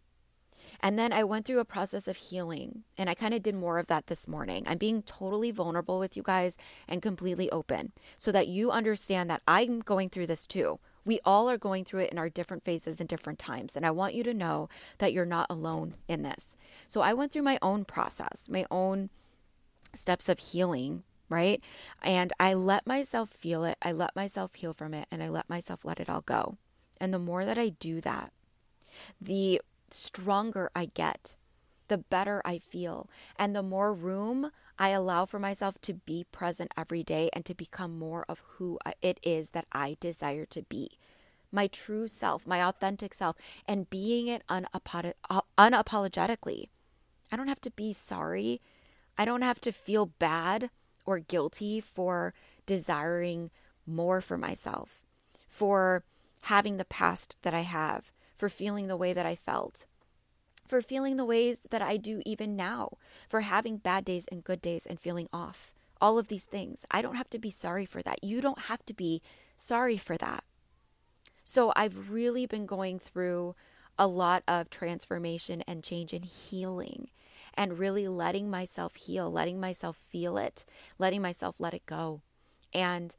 And 0.80 0.98
then 0.98 1.12
I 1.12 1.24
went 1.24 1.46
through 1.46 1.60
a 1.60 1.64
process 1.64 2.08
of 2.08 2.16
healing, 2.16 2.84
and 2.96 3.10
I 3.10 3.14
kind 3.14 3.34
of 3.34 3.42
did 3.42 3.54
more 3.54 3.78
of 3.78 3.86
that 3.88 4.06
this 4.06 4.26
morning. 4.26 4.64
I'm 4.66 4.78
being 4.78 5.02
totally 5.02 5.50
vulnerable 5.50 5.98
with 5.98 6.16
you 6.16 6.22
guys 6.22 6.56
and 6.88 7.02
completely 7.02 7.50
open 7.50 7.92
so 8.16 8.32
that 8.32 8.48
you 8.48 8.70
understand 8.70 9.30
that 9.30 9.42
I'm 9.46 9.80
going 9.80 10.08
through 10.08 10.26
this 10.26 10.46
too. 10.46 10.78
We 11.04 11.20
all 11.24 11.50
are 11.50 11.58
going 11.58 11.84
through 11.84 12.00
it 12.00 12.12
in 12.12 12.18
our 12.18 12.30
different 12.30 12.64
phases 12.64 12.98
and 12.98 13.08
different 13.08 13.38
times. 13.38 13.76
And 13.76 13.84
I 13.84 13.90
want 13.90 14.14
you 14.14 14.22
to 14.24 14.32
know 14.32 14.68
that 14.98 15.12
you're 15.12 15.26
not 15.26 15.46
alone 15.50 15.94
in 16.08 16.22
this. 16.22 16.56
So 16.86 17.02
I 17.02 17.12
went 17.12 17.30
through 17.30 17.42
my 17.42 17.58
own 17.60 17.84
process, 17.84 18.44
my 18.48 18.64
own 18.70 19.10
steps 19.92 20.28
of 20.28 20.38
healing 20.38 21.04
right? 21.30 21.64
And 22.02 22.32
I 22.38 22.54
let 22.54 22.86
myself 22.86 23.30
feel 23.30 23.64
it. 23.64 23.78
I 23.82 23.92
let 23.92 24.14
myself 24.14 24.54
heal 24.54 24.72
from 24.72 24.94
it 24.94 25.08
and 25.10 25.22
I 25.22 25.28
let 25.30 25.48
myself 25.48 25.84
let 25.84 25.98
it 25.98 26.08
all 26.08 26.20
go. 26.20 26.58
And 27.04 27.12
the 27.12 27.18
more 27.18 27.44
that 27.44 27.58
I 27.58 27.68
do 27.68 28.00
that, 28.00 28.32
the 29.20 29.60
stronger 29.90 30.70
I 30.74 30.86
get, 30.86 31.36
the 31.88 31.98
better 31.98 32.40
I 32.46 32.56
feel, 32.56 33.10
and 33.36 33.54
the 33.54 33.62
more 33.62 33.92
room 33.92 34.50
I 34.78 34.88
allow 34.88 35.26
for 35.26 35.38
myself 35.38 35.78
to 35.82 35.92
be 35.92 36.24
present 36.32 36.72
every 36.78 37.02
day 37.02 37.28
and 37.34 37.44
to 37.44 37.54
become 37.54 37.98
more 37.98 38.24
of 38.26 38.42
who 38.52 38.78
it 39.02 39.20
is 39.22 39.50
that 39.50 39.66
I 39.70 39.98
desire 40.00 40.46
to 40.46 40.62
be. 40.62 40.92
My 41.52 41.66
true 41.66 42.08
self, 42.08 42.46
my 42.46 42.66
authentic 42.66 43.12
self, 43.12 43.36
and 43.68 43.90
being 43.90 44.26
it 44.28 44.42
uh, 44.48 44.62
unapologetically. 45.58 46.68
I 47.30 47.36
don't 47.36 47.48
have 47.48 47.60
to 47.60 47.70
be 47.70 47.92
sorry. 47.92 48.62
I 49.18 49.26
don't 49.26 49.42
have 49.42 49.60
to 49.60 49.72
feel 49.72 50.06
bad 50.06 50.70
or 51.04 51.18
guilty 51.18 51.82
for 51.82 52.32
desiring 52.64 53.50
more 53.86 54.22
for 54.22 54.38
myself, 54.38 55.02
for 55.46 56.02
having 56.44 56.76
the 56.76 56.84
past 56.84 57.36
that 57.42 57.54
I 57.54 57.60
have, 57.60 58.12
for 58.34 58.48
feeling 58.48 58.86
the 58.86 58.96
way 58.96 59.12
that 59.12 59.26
I 59.26 59.34
felt, 59.34 59.86
for 60.66 60.80
feeling 60.80 61.16
the 61.16 61.24
ways 61.24 61.66
that 61.70 61.82
I 61.82 61.96
do 61.96 62.22
even 62.26 62.56
now, 62.56 62.98
for 63.28 63.42
having 63.42 63.78
bad 63.78 64.04
days 64.04 64.26
and 64.30 64.44
good 64.44 64.60
days 64.60 64.86
and 64.86 65.00
feeling 65.00 65.28
off. 65.32 65.72
All 66.00 66.18
of 66.18 66.28
these 66.28 66.44
things. 66.44 66.84
I 66.90 67.00
don't 67.00 67.14
have 67.14 67.30
to 67.30 67.38
be 67.38 67.50
sorry 67.50 67.86
for 67.86 68.02
that. 68.02 68.22
You 68.22 68.40
don't 68.40 68.62
have 68.62 68.84
to 68.86 68.94
be 68.94 69.22
sorry 69.56 69.96
for 69.96 70.18
that. 70.18 70.44
So 71.44 71.72
I've 71.76 72.10
really 72.10 72.46
been 72.46 72.66
going 72.66 72.98
through 72.98 73.54
a 73.98 74.06
lot 74.06 74.42
of 74.48 74.68
transformation 74.68 75.62
and 75.66 75.84
change 75.84 76.12
and 76.12 76.24
healing 76.24 77.08
and 77.54 77.78
really 77.78 78.08
letting 78.08 78.50
myself 78.50 78.96
heal, 78.96 79.30
letting 79.30 79.60
myself 79.60 79.96
feel 79.96 80.36
it, 80.36 80.64
letting 80.98 81.22
myself 81.22 81.56
let 81.58 81.72
it 81.72 81.86
go. 81.86 82.20
And 82.72 83.14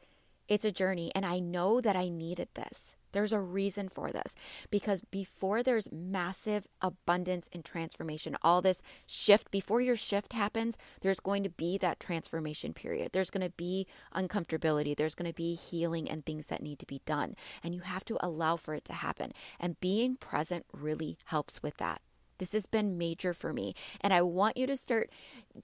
it's 0.47 0.65
a 0.65 0.71
journey. 0.71 1.11
And 1.15 1.25
I 1.25 1.39
know 1.39 1.81
that 1.81 1.95
I 1.95 2.09
needed 2.09 2.49
this. 2.53 2.95
There's 3.11 3.31
a 3.31 3.39
reason 3.39 3.87
for 3.87 4.11
this 4.11 4.35
because 4.69 5.01
before 5.09 5.63
there's 5.63 5.89
massive 5.89 6.67
abundance 6.81 7.49
and 7.53 7.63
transformation, 7.63 8.35
all 8.41 8.61
this 8.61 8.81
shift, 9.07 9.51
before 9.51 9.79
your 9.79 9.95
shift 9.95 10.33
happens, 10.33 10.77
there's 10.99 11.21
going 11.21 11.43
to 11.43 11.49
be 11.49 11.77
that 11.77 12.01
transformation 12.01 12.73
period. 12.73 13.11
There's 13.13 13.29
going 13.29 13.45
to 13.45 13.53
be 13.55 13.87
uncomfortability. 14.13 14.97
There's 14.97 15.15
going 15.15 15.29
to 15.29 15.35
be 15.35 15.55
healing 15.55 16.09
and 16.09 16.25
things 16.25 16.47
that 16.47 16.61
need 16.61 16.77
to 16.79 16.85
be 16.85 16.99
done. 17.05 17.37
And 17.63 17.73
you 17.73 17.81
have 17.81 18.03
to 18.05 18.17
allow 18.19 18.57
for 18.57 18.73
it 18.73 18.83
to 18.85 18.93
happen. 18.93 19.31
And 19.61 19.79
being 19.79 20.17
present 20.17 20.65
really 20.73 21.17
helps 21.27 21.63
with 21.63 21.77
that. 21.77 22.01
This 22.37 22.51
has 22.51 22.65
been 22.65 22.97
major 22.97 23.33
for 23.33 23.53
me. 23.53 23.75
And 24.01 24.13
I 24.13 24.21
want 24.23 24.57
you 24.57 24.67
to 24.67 24.75
start 24.75 25.09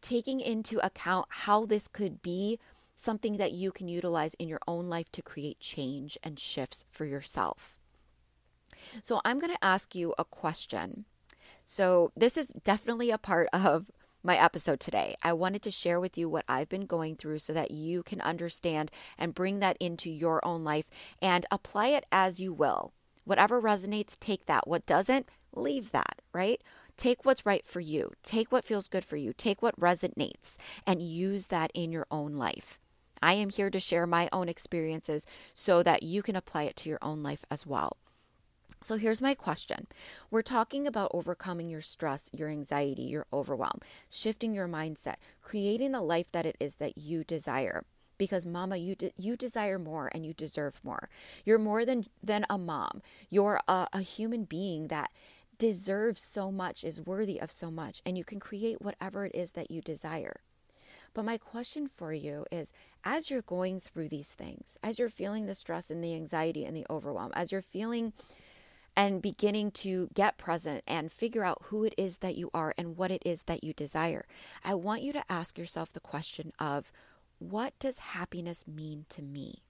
taking 0.02 0.40
into 0.40 0.80
account 0.86 1.26
how 1.30 1.66
this 1.66 1.90
could 1.90 2.22
be 2.22 2.60
something 3.02 3.38
that 3.38 3.52
you 3.52 3.72
can 3.72 3.88
utilize 3.88 4.34
in 4.36 4.48
your 4.48 4.62
own 4.68 4.88
life 4.88 5.12
to 5.14 5.22
create 5.22 5.60
change 5.60 6.18
and 6.24 6.40
shifts 6.40 6.86
for 6.90 7.06
yourself. 7.06 7.78
So, 9.02 9.22
I'm 9.26 9.40
going 9.40 9.54
to 9.54 9.66
ask 9.66 9.96
you 9.96 10.14
a 10.18 10.26
question. 10.26 11.06
So, 11.66 12.12
this 12.16 12.38
is 12.38 12.48
definitely 12.48 13.12
a 13.12 13.18
part 13.18 13.48
of 13.54 13.92
my 14.24 14.38
episode 14.38 14.80
today. 14.80 15.16
I 15.24 15.34
wanted 15.34 15.62
to 15.64 15.72
share 15.72 16.00
with 16.00 16.18
you 16.18 16.30
what 16.30 16.46
I've 16.48 16.70
been 16.70 16.86
going 16.86 17.16
through 17.16 17.40
so 17.40 17.54
that 17.54 17.72
you 17.72 18.04
can 18.04 18.22
understand 18.22 18.92
and 19.18 19.34
bring 19.34 19.60
that 19.60 19.78
into 19.80 20.10
your 20.10 20.46
own 20.46 20.64
life 20.64 20.90
and 21.22 21.46
apply 21.52 21.88
it 21.88 22.06
as 22.12 22.40
you 22.40 22.54
will. 22.54 22.94
Whatever 23.24 23.62
resonates, 23.62 24.20
take 24.20 24.46
that. 24.46 24.68
What 24.68 24.86
doesn't, 24.86 25.28
leave 25.56 25.92
that, 25.92 26.22
right? 26.34 26.62
Take 26.98 27.26
what's 27.26 27.46
right 27.46 27.66
for 27.66 27.80
you. 27.80 28.12
Take 28.24 28.52
what 28.52 28.66
feels 28.66 28.88
good 28.88 29.06
for 29.06 29.18
you. 29.18 29.34
Take 29.34 29.62
what 29.62 29.80
resonates 29.80 30.58
and 30.86 31.02
use 31.02 31.48
that 31.48 31.72
in 31.74 31.92
your 31.92 32.06
own 32.12 32.34
life. 32.34 32.80
I 33.22 33.34
am 33.34 33.50
here 33.50 33.70
to 33.70 33.80
share 33.80 34.08
my 34.08 34.30
own 34.32 34.50
experiences 34.50 35.26
so 35.54 35.84
that 35.84 36.04
you 36.04 36.22
can 36.22 36.36
apply 36.36 36.64
it 36.64 36.76
to 36.78 36.90
your 36.90 37.00
own 37.02 37.24
life 37.24 37.46
as 37.50 37.66
well. 37.66 37.98
So 38.84 38.96
here's 38.96 39.22
my 39.22 39.36
question. 39.36 39.86
We're 40.32 40.42
talking 40.42 40.88
about 40.88 41.12
overcoming 41.14 41.70
your 41.70 41.82
stress, 41.82 42.30
your 42.34 42.50
anxiety, 42.50 43.04
your 43.04 43.28
overwhelm, 43.32 43.80
shifting 44.10 44.56
your 44.56 44.68
mindset, 44.68 45.18
creating 45.42 45.92
the 45.92 46.02
life 46.02 46.32
that 46.32 46.48
it 46.48 46.56
is 46.60 46.76
that 46.76 46.98
you 46.98 47.24
desire 47.24 47.84
because 48.18 48.46
mama 48.46 48.78
you 48.78 48.94
de- 48.94 49.12
you 49.18 49.36
desire 49.36 49.80
more 49.80 50.12
and 50.14 50.24
you 50.24 50.32
deserve 50.32 50.80
more 50.84 51.10
you're 51.44 51.58
more 51.58 51.84
than 51.84 52.06
than 52.22 52.46
a 52.52 52.56
mom 52.56 53.02
you're 53.32 53.60
a, 53.68 53.88
a 53.94 54.02
human 54.02 54.44
being 54.44 54.90
that 54.90 55.10
deserves 55.58 56.22
so 56.22 56.52
much 56.52 56.84
is 56.84 57.02
worthy 57.02 57.42
of 57.42 57.50
so 57.50 57.72
much 57.72 58.00
and 58.06 58.20
you 58.20 58.24
can 58.24 58.40
create 58.40 58.80
whatever 58.80 59.26
it 59.26 59.34
is 59.34 59.54
that 59.54 59.72
you 59.72 59.82
desire 59.82 60.42
but 61.14 61.26
my 61.26 61.38
question 61.38 61.88
for 61.88 62.14
you 62.14 62.46
is 62.52 62.72
as 63.04 63.30
you're 63.30 63.42
going 63.42 63.80
through 63.80 64.08
these 64.08 64.34
things 64.34 64.78
as 64.84 65.00
you're 65.00 65.10
feeling 65.10 65.46
the 65.46 65.56
stress 65.56 65.90
and 65.90 66.04
the 66.04 66.14
anxiety 66.14 66.66
and 66.66 66.76
the 66.76 66.86
overwhelm 66.90 67.32
as 67.36 67.52
you're 67.52 67.62
feeling 67.62 68.14
and 68.96 69.22
beginning 69.22 69.72
to 69.72 70.10
get 70.14 70.38
present 70.38 70.84
and 70.88 71.12
figure 71.12 71.44
out 71.44 71.62
who 71.66 71.84
it 71.84 71.94
is 71.98 72.18
that 72.18 72.36
you 72.36 72.50
are 72.54 72.74
and 72.78 72.98
what 72.98 73.12
it 73.12 73.22
is 73.26 73.44
that 73.44 73.64
you 73.64 73.74
desire. 73.74 74.26
I 74.64 74.74
want 74.74 75.02
you 75.02 75.14
to 75.14 75.24
ask 75.32 75.58
yourself 75.58 75.94
the 75.94 76.00
question 76.00 76.52
of 76.60 76.92
what 77.40 77.74
does 77.80 78.00
happiness 78.00 78.68
mean 78.68 79.06
to 79.10 79.22
me? 79.22 79.64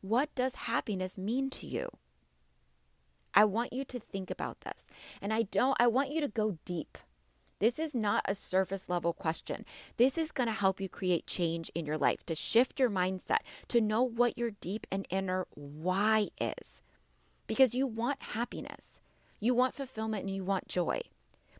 What 0.00 0.34
does 0.34 0.54
happiness 0.54 1.18
mean 1.18 1.50
to 1.50 1.66
you? 1.66 1.90
I 3.34 3.44
want 3.44 3.72
you 3.72 3.84
to 3.84 4.00
think 4.00 4.30
about 4.30 4.60
this. 4.60 4.86
And 5.20 5.32
I 5.32 5.42
don't 5.42 5.76
I 5.78 5.86
want 5.86 6.10
you 6.10 6.20
to 6.20 6.28
go 6.28 6.58
deep 6.64 6.98
This 7.60 7.78
is 7.78 7.94
not 7.94 8.24
a 8.26 8.34
surface 8.34 8.88
level 8.88 9.12
question. 9.12 9.64
This 9.96 10.16
is 10.16 10.32
going 10.32 10.46
to 10.46 10.52
help 10.52 10.80
you 10.80 10.88
create 10.88 11.26
change 11.26 11.70
in 11.74 11.86
your 11.86 11.98
life, 11.98 12.24
to 12.26 12.34
shift 12.34 12.78
your 12.78 12.90
mindset, 12.90 13.38
to 13.68 13.80
know 13.80 14.02
what 14.02 14.38
your 14.38 14.52
deep 14.52 14.86
and 14.90 15.06
inner 15.10 15.46
why 15.54 16.28
is. 16.40 16.82
Because 17.46 17.74
you 17.74 17.86
want 17.86 18.22
happiness, 18.22 19.00
you 19.40 19.54
want 19.54 19.74
fulfillment, 19.74 20.26
and 20.26 20.34
you 20.34 20.44
want 20.44 20.68
joy. 20.68 21.00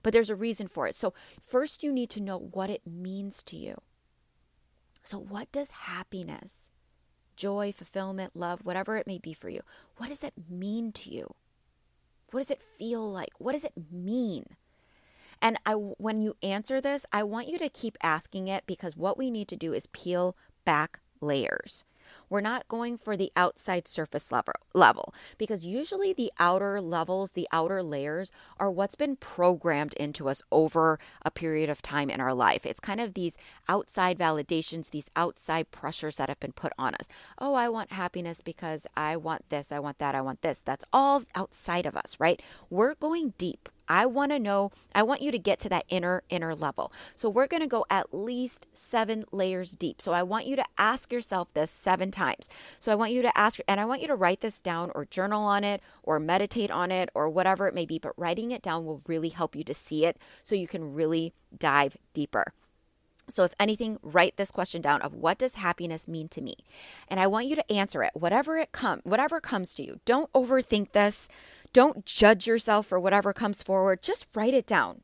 But 0.02 0.12
there's 0.12 0.31
a 0.31 0.37
reason 0.37 0.69
for 0.69 0.87
it. 0.87 0.95
So, 0.95 1.14
first, 1.43 1.83
you 1.83 1.90
need 1.93 2.11
to 2.11 2.23
know 2.23 2.38
what 2.38 2.71
it 2.71 2.83
means 2.87 3.43
to 3.45 3.57
you. 3.57 3.81
So, 5.02 5.19
what 5.19 5.50
does 5.50 5.71
happiness, 5.71 6.71
joy, 7.35 7.73
fulfillment, 7.73 8.37
love, 8.37 8.61
whatever 8.62 8.97
it 8.97 9.07
may 9.07 9.19
be 9.19 9.33
for 9.33 9.49
you, 9.49 9.62
what 9.97 10.11
does 10.11 10.23
it 10.23 10.35
mean 10.49 10.93
to 10.93 11.11
you? 11.11 11.35
What 12.31 12.40
does 12.40 12.50
it 12.50 12.62
feel 12.78 13.11
like? 13.11 13.31
What 13.38 13.52
does 13.52 13.64
it 13.64 13.73
mean? 13.90 14.45
And 15.40 15.59
I, 15.64 15.73
when 15.73 16.21
you 16.21 16.37
answer 16.42 16.80
this, 16.80 17.07
I 17.12 17.23
want 17.23 17.49
you 17.49 17.59
to 17.59 17.68
keep 17.68 17.97
asking 18.02 18.49
it 18.49 18.64
because 18.66 18.97
what 18.97 19.18
we 19.18 19.30
need 19.30 19.49
to 19.49 19.57
do 19.57 19.73
is 19.73 19.87
peel 19.87 20.37
back 20.64 21.00
layers. 21.21 21.85
We're 22.28 22.40
not 22.40 22.68
going 22.68 22.99
for 22.99 23.16
the 23.16 23.32
outside 23.37 23.88
surface 23.88 24.30
level, 24.30 24.54
level 24.75 25.14
because 25.37 25.64
usually 25.64 26.12
the 26.12 26.32
outer 26.38 26.80
levels, 26.80 27.32
the 27.32 27.49
outer 27.52 27.82
layers 27.82 28.30
are 28.58 28.70
what's 28.70 28.94
been 28.94 29.16
programmed 29.16 29.94
into 29.94 30.28
us 30.28 30.42
over 30.52 30.99
a 31.25 31.30
period 31.30 31.70
of 31.70 31.82
time 31.82 32.11
in 32.11 32.20
our 32.20 32.35
life. 32.35 32.66
It's 32.66 32.80
kind 32.80 33.00
of 33.00 33.14
these 33.14 33.37
outside 33.68 34.18
validations, 34.18 34.90
these 34.90 35.11
outside 35.16 35.70
pressures 35.70 36.16
that 36.16 36.28
have 36.28 36.40
been 36.40 36.52
put 36.52 36.73
on 36.78 36.94
us. 36.94 37.08
Oh, 37.38 37.54
I 37.54 37.68
want 37.68 37.92
happiness 37.92 38.40
because 38.40 38.87
I 38.97 39.16
want 39.16 39.49
this, 39.49 39.73
I 39.73 39.78
want 39.78 39.99
that, 39.99 40.14
I 40.14 40.20
want 40.20 40.42
this. 40.42 40.61
That's 40.61 40.85
all 40.92 41.23
outside 41.35 41.87
of 41.87 41.97
us, 41.97 42.16
right? 42.18 42.42
We're 42.70 42.94
going 42.94 43.35
deep. 43.38 43.68
I 43.88 44.04
want 44.04 44.32
to 44.32 44.38
know, 44.38 44.70
I 44.94 45.02
want 45.02 45.23
you 45.23 45.30
to 45.30 45.38
get 45.38 45.58
to 45.61 45.68
that 45.70 45.87
inner, 45.88 46.23
inner 46.28 46.54
level. 46.54 46.92
So 47.16 47.30
we're 47.30 47.47
going 47.47 47.62
to 47.62 47.66
go 47.66 47.87
at 47.88 48.12
least 48.12 48.66
seven 48.75 49.25
layers 49.32 49.70
deep. 49.70 50.02
So 50.02 50.12
I 50.12 50.23
want 50.23 50.47
you 50.47 50.56
to 50.56 50.64
ask 50.76 51.11
yourself 51.11 51.54
this 51.54 51.70
seven 51.70 52.11
times. 52.11 52.17
So 52.80 52.92
I 52.92 52.94
want 52.94 53.12
you 53.12 53.22
to 53.22 53.38
ask, 53.38 53.60
and 53.66 53.80
I 53.80 53.84
want 53.84 54.00
you 54.00 54.08
to 54.08 54.14
write 54.14 54.40
this 54.40 54.60
down 54.60 54.90
or 54.94 55.04
journal 55.04 55.42
on 55.42 55.64
it 55.64 55.80
or 56.02 56.18
meditate 56.18 56.70
on 56.70 56.90
it 56.90 57.10
or 57.14 57.28
whatever 57.28 57.68
it 57.68 57.75
may 57.75 57.87
be. 57.87 57.98
But 57.98 58.12
writing 58.16 58.50
it 58.50 58.62
down 58.62 58.84
will 58.84 59.02
really 59.06 59.30
help 59.30 59.56
you 59.56 59.64
to 59.64 59.75
see 59.75 60.04
it 60.04 60.18
so 60.42 60.54
you 60.54 60.68
can 60.68 60.94
really 60.94 61.32
dive 61.56 61.96
deeper. 62.12 62.52
So, 63.30 63.44
if 63.44 63.54
anything, 63.60 63.98
write 64.02 64.37
this 64.37 64.50
question 64.50 64.80
down 64.80 65.02
of 65.02 65.12
what 65.12 65.38
does 65.38 65.56
happiness 65.56 66.08
mean 66.08 66.28
to 66.28 66.40
me? 66.40 66.56
And 67.08 67.20
I 67.20 67.26
want 67.26 67.46
you 67.46 67.56
to 67.56 67.72
answer 67.72 68.02
it, 68.02 68.12
whatever 68.14 68.56
it 68.56 68.72
come, 68.72 69.00
whatever 69.04 69.40
comes 69.40 69.75
to 69.75 69.82
you. 69.82 70.00
Don't 70.04 70.32
overthink 70.32 70.92
this. 70.92 71.28
Don't 71.72 72.06
judge 72.06 72.46
yourself 72.46 72.87
for 72.87 72.98
whatever 72.98 73.32
comes 73.32 73.62
forward. 73.62 74.02
Just 74.02 74.26
write 74.34 74.54
it 74.54 74.66
down, 74.66 75.02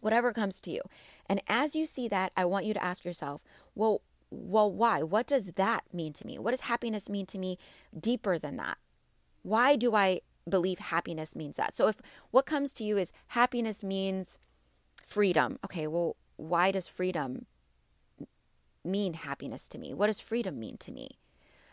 whatever 0.00 0.32
comes 0.32 0.58
to 0.60 0.70
you. 0.70 0.80
And 1.26 1.42
as 1.46 1.76
you 1.76 1.86
see 1.86 2.08
that, 2.08 2.32
I 2.36 2.44
want 2.44 2.64
you 2.64 2.74
to 2.74 2.84
ask 2.84 3.04
yourself, 3.04 3.42
well, 3.74 4.00
well, 4.34 4.70
why? 4.70 5.02
What 5.02 5.26
does 5.26 5.52
that 5.52 5.84
mean 5.92 6.12
to 6.14 6.26
me? 6.26 6.38
What 6.38 6.50
does 6.50 6.62
happiness 6.62 7.08
mean 7.08 7.26
to 7.26 7.38
me 7.38 7.58
deeper 7.98 8.38
than 8.38 8.56
that? 8.56 8.78
Why 9.42 9.76
do 9.76 9.94
I 9.94 10.20
believe 10.48 10.78
happiness 10.78 11.36
means 11.36 11.56
that? 11.56 11.74
So 11.74 11.88
if 11.88 12.00
what 12.30 12.46
comes 12.46 12.72
to 12.74 12.84
you 12.84 12.98
is 12.98 13.12
happiness 13.28 13.82
means 13.82 14.38
freedom, 15.04 15.58
okay, 15.64 15.86
well, 15.86 16.16
why 16.36 16.70
does 16.70 16.88
freedom 16.88 17.46
mean 18.84 19.14
happiness 19.14 19.68
to 19.68 19.78
me? 19.78 19.94
What 19.94 20.08
does 20.08 20.20
freedom 20.20 20.58
mean 20.58 20.76
to 20.78 20.92
me? 20.92 21.18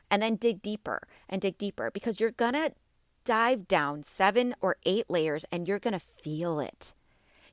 And 0.09 0.21
then 0.21 0.35
dig 0.35 0.61
deeper 0.61 1.07
and 1.29 1.41
dig 1.41 1.57
deeper 1.57 1.89
because 1.91 2.19
you're 2.19 2.31
going 2.31 2.53
to 2.53 2.73
dive 3.23 3.67
down 3.67 4.03
seven 4.03 4.55
or 4.61 4.77
eight 4.85 5.09
layers 5.09 5.45
and 5.51 5.67
you're 5.67 5.79
going 5.79 5.93
to 5.93 5.99
feel 5.99 6.59
it. 6.59 6.93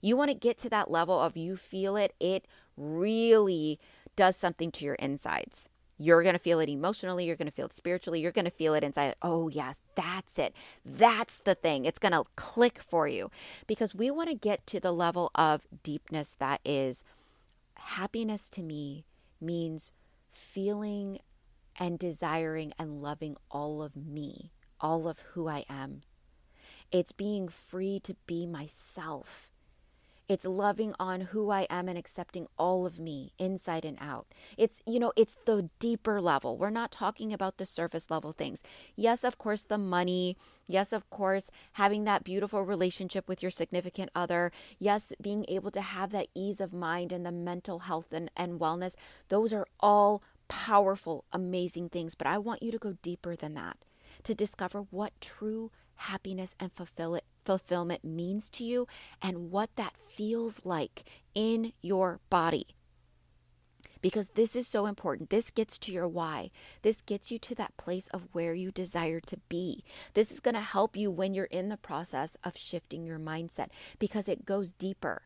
You 0.01 0.17
want 0.17 0.31
to 0.31 0.35
get 0.35 0.59
to 0.59 0.71
that 0.71 0.91
level 0.91 1.21
of 1.21 1.37
you 1.37 1.57
feel 1.57 1.97
it, 1.97 2.15
it 2.21 2.47
really 2.77 3.79
does 4.19 4.37
something 4.37 4.71
to 4.73 4.85
your 4.85 4.97
insides. 4.97 5.69
You're 5.97 6.23
going 6.23 6.35
to 6.35 6.39
feel 6.39 6.61
it 6.61 6.69
emotionally, 6.69 7.25
you're 7.25 7.37
going 7.37 7.49
to 7.49 7.55
feel 7.55 7.67
it 7.67 7.73
spiritually, 7.73 8.21
you're 8.21 8.33
going 8.33 8.45
to 8.45 8.51
feel 8.51 8.75
it 8.75 8.85
inside. 8.85 9.15
Oh, 9.23 9.49
yes, 9.49 9.81
that's 9.95 10.39
it. 10.39 10.55
That's 10.85 11.41
the 11.41 11.55
thing. 11.55 11.85
It's 11.85 11.99
going 11.99 12.13
to 12.13 12.25
click 12.37 12.79
for 12.79 13.09
you 13.09 13.31
because 13.67 13.95
we 13.95 14.11
want 14.11 14.29
to 14.29 14.35
get 14.35 14.67
to 14.69 14.81
the 14.81 14.93
level 14.93 15.31
of 15.35 15.67
deepness 15.83 16.35
that 16.37 16.61
is 16.65 17.05
happiness 17.77 18.51
to 18.51 18.63
me 18.63 19.05
means 19.41 19.93
feeling 20.29 21.21
and 21.79 21.99
desiring 21.99 22.73
and 22.79 23.01
loving 23.01 23.37
all 23.51 23.83
of 23.83 23.97
me 23.97 24.53
all 24.81 25.09
of 25.09 25.21
who 25.33 25.49
I 25.49 25.65
am. 25.69 26.03
It's 26.91 27.13
being 27.13 27.49
free 27.49 28.01
to 28.05 28.15
be 28.27 28.47
myself. 28.47 29.51
It's 30.29 30.45
loving 30.45 30.95
on 31.01 31.23
who 31.23 31.51
I 31.51 31.67
am 31.71 31.89
and 31.89 31.97
accepting 31.97 32.49
all 32.59 32.85
of 32.85 32.99
me 32.99 33.33
inside 33.39 33.85
and 33.87 33.97
out. 33.99 34.27
It's, 34.59 34.83
you 34.87 34.99
know, 34.99 35.13
it's 35.17 35.39
the 35.47 35.71
deeper 35.79 36.21
level. 36.21 36.59
We're 36.59 36.69
not 36.69 36.93
talking 36.93 37.33
about 37.33 37.57
the 37.57 37.65
surface 37.65 38.11
level 38.11 38.33
things. 38.33 38.63
Yes, 38.95 39.25
of 39.25 39.39
course, 39.39 39.63
the 39.63 39.79
money. 39.79 40.37
Yes, 40.67 40.93
of 40.93 41.09
course, 41.09 41.51
having 41.73 42.05
that 42.05 42.25
beautiful 42.25 42.63
relationship 42.63 43.27
with 43.27 43.41
your 43.41 43.51
significant 43.51 44.11
other. 44.15 44.53
Yes, 44.79 45.13
being 45.21 45.47
able 45.49 45.71
to 45.71 45.81
have 45.81 46.11
that 46.11 46.29
ease 46.35 46.61
of 46.61 46.75
mind 46.75 47.11
and 47.11 47.25
the 47.25 47.33
mental 47.33 47.81
health 47.81 48.13
and, 48.13 48.31
and 48.37 48.61
wellness. 48.61 48.95
Those 49.31 49.55
are 49.55 49.67
all 49.81 50.23
powerful, 50.49 51.25
amazing 51.33 51.89
things. 51.89 52.15
But 52.15 52.27
I 52.27 52.37
want 52.37 52.63
you 52.63 52.71
to 52.71 52.79
go 52.79 52.97
deeper 53.01 53.35
than 53.35 53.55
that 53.55 53.79
to 54.25 54.35
discover 54.35 54.81
what 54.91 55.19
true 55.21 55.71
happiness 55.99 56.55
and 56.59 56.73
fulfill 56.73 57.19
fulfillment 57.45 58.05
means 58.05 58.49
to 58.51 58.65
you 58.65 58.87
and 59.23 59.51
what 59.51 59.71
that 59.77 59.95
feels 59.97 60.61
like 60.65 61.05
in 61.35 61.73
your 61.81 62.21
body. 62.31 62.67
Because 64.01 64.31
this 64.31 64.55
is 64.55 64.69
so 64.69 64.87
important. 64.87 65.31
This 65.31 65.51
gets 65.51 65.77
to 65.79 65.93
your 65.93 66.07
why. 66.07 66.51
This 66.83 67.03
gets 67.03 67.33
you 67.33 67.39
to 67.41 67.55
that 67.57 67.77
place 67.77 68.07
of 68.09 68.29
where 68.33 68.55
you 68.55 68.71
desire 68.71 69.19
to 69.21 69.39
be. 69.49 69.83
This 70.15 70.31
is 70.31 70.41
going 70.41 70.55
to 70.55 70.61
help 70.61 70.97
you 70.97 71.11
when 71.11 71.35
you're 71.35 71.47
in 71.47 71.69
the 71.69 71.77
process 71.77 72.37
of 72.45 72.57
shifting 72.57 73.05
your 73.05 73.19
mindset 73.19 73.69
because 73.99 74.29
it 74.29 74.47
goes 74.47 74.73
deeper. 74.73 75.23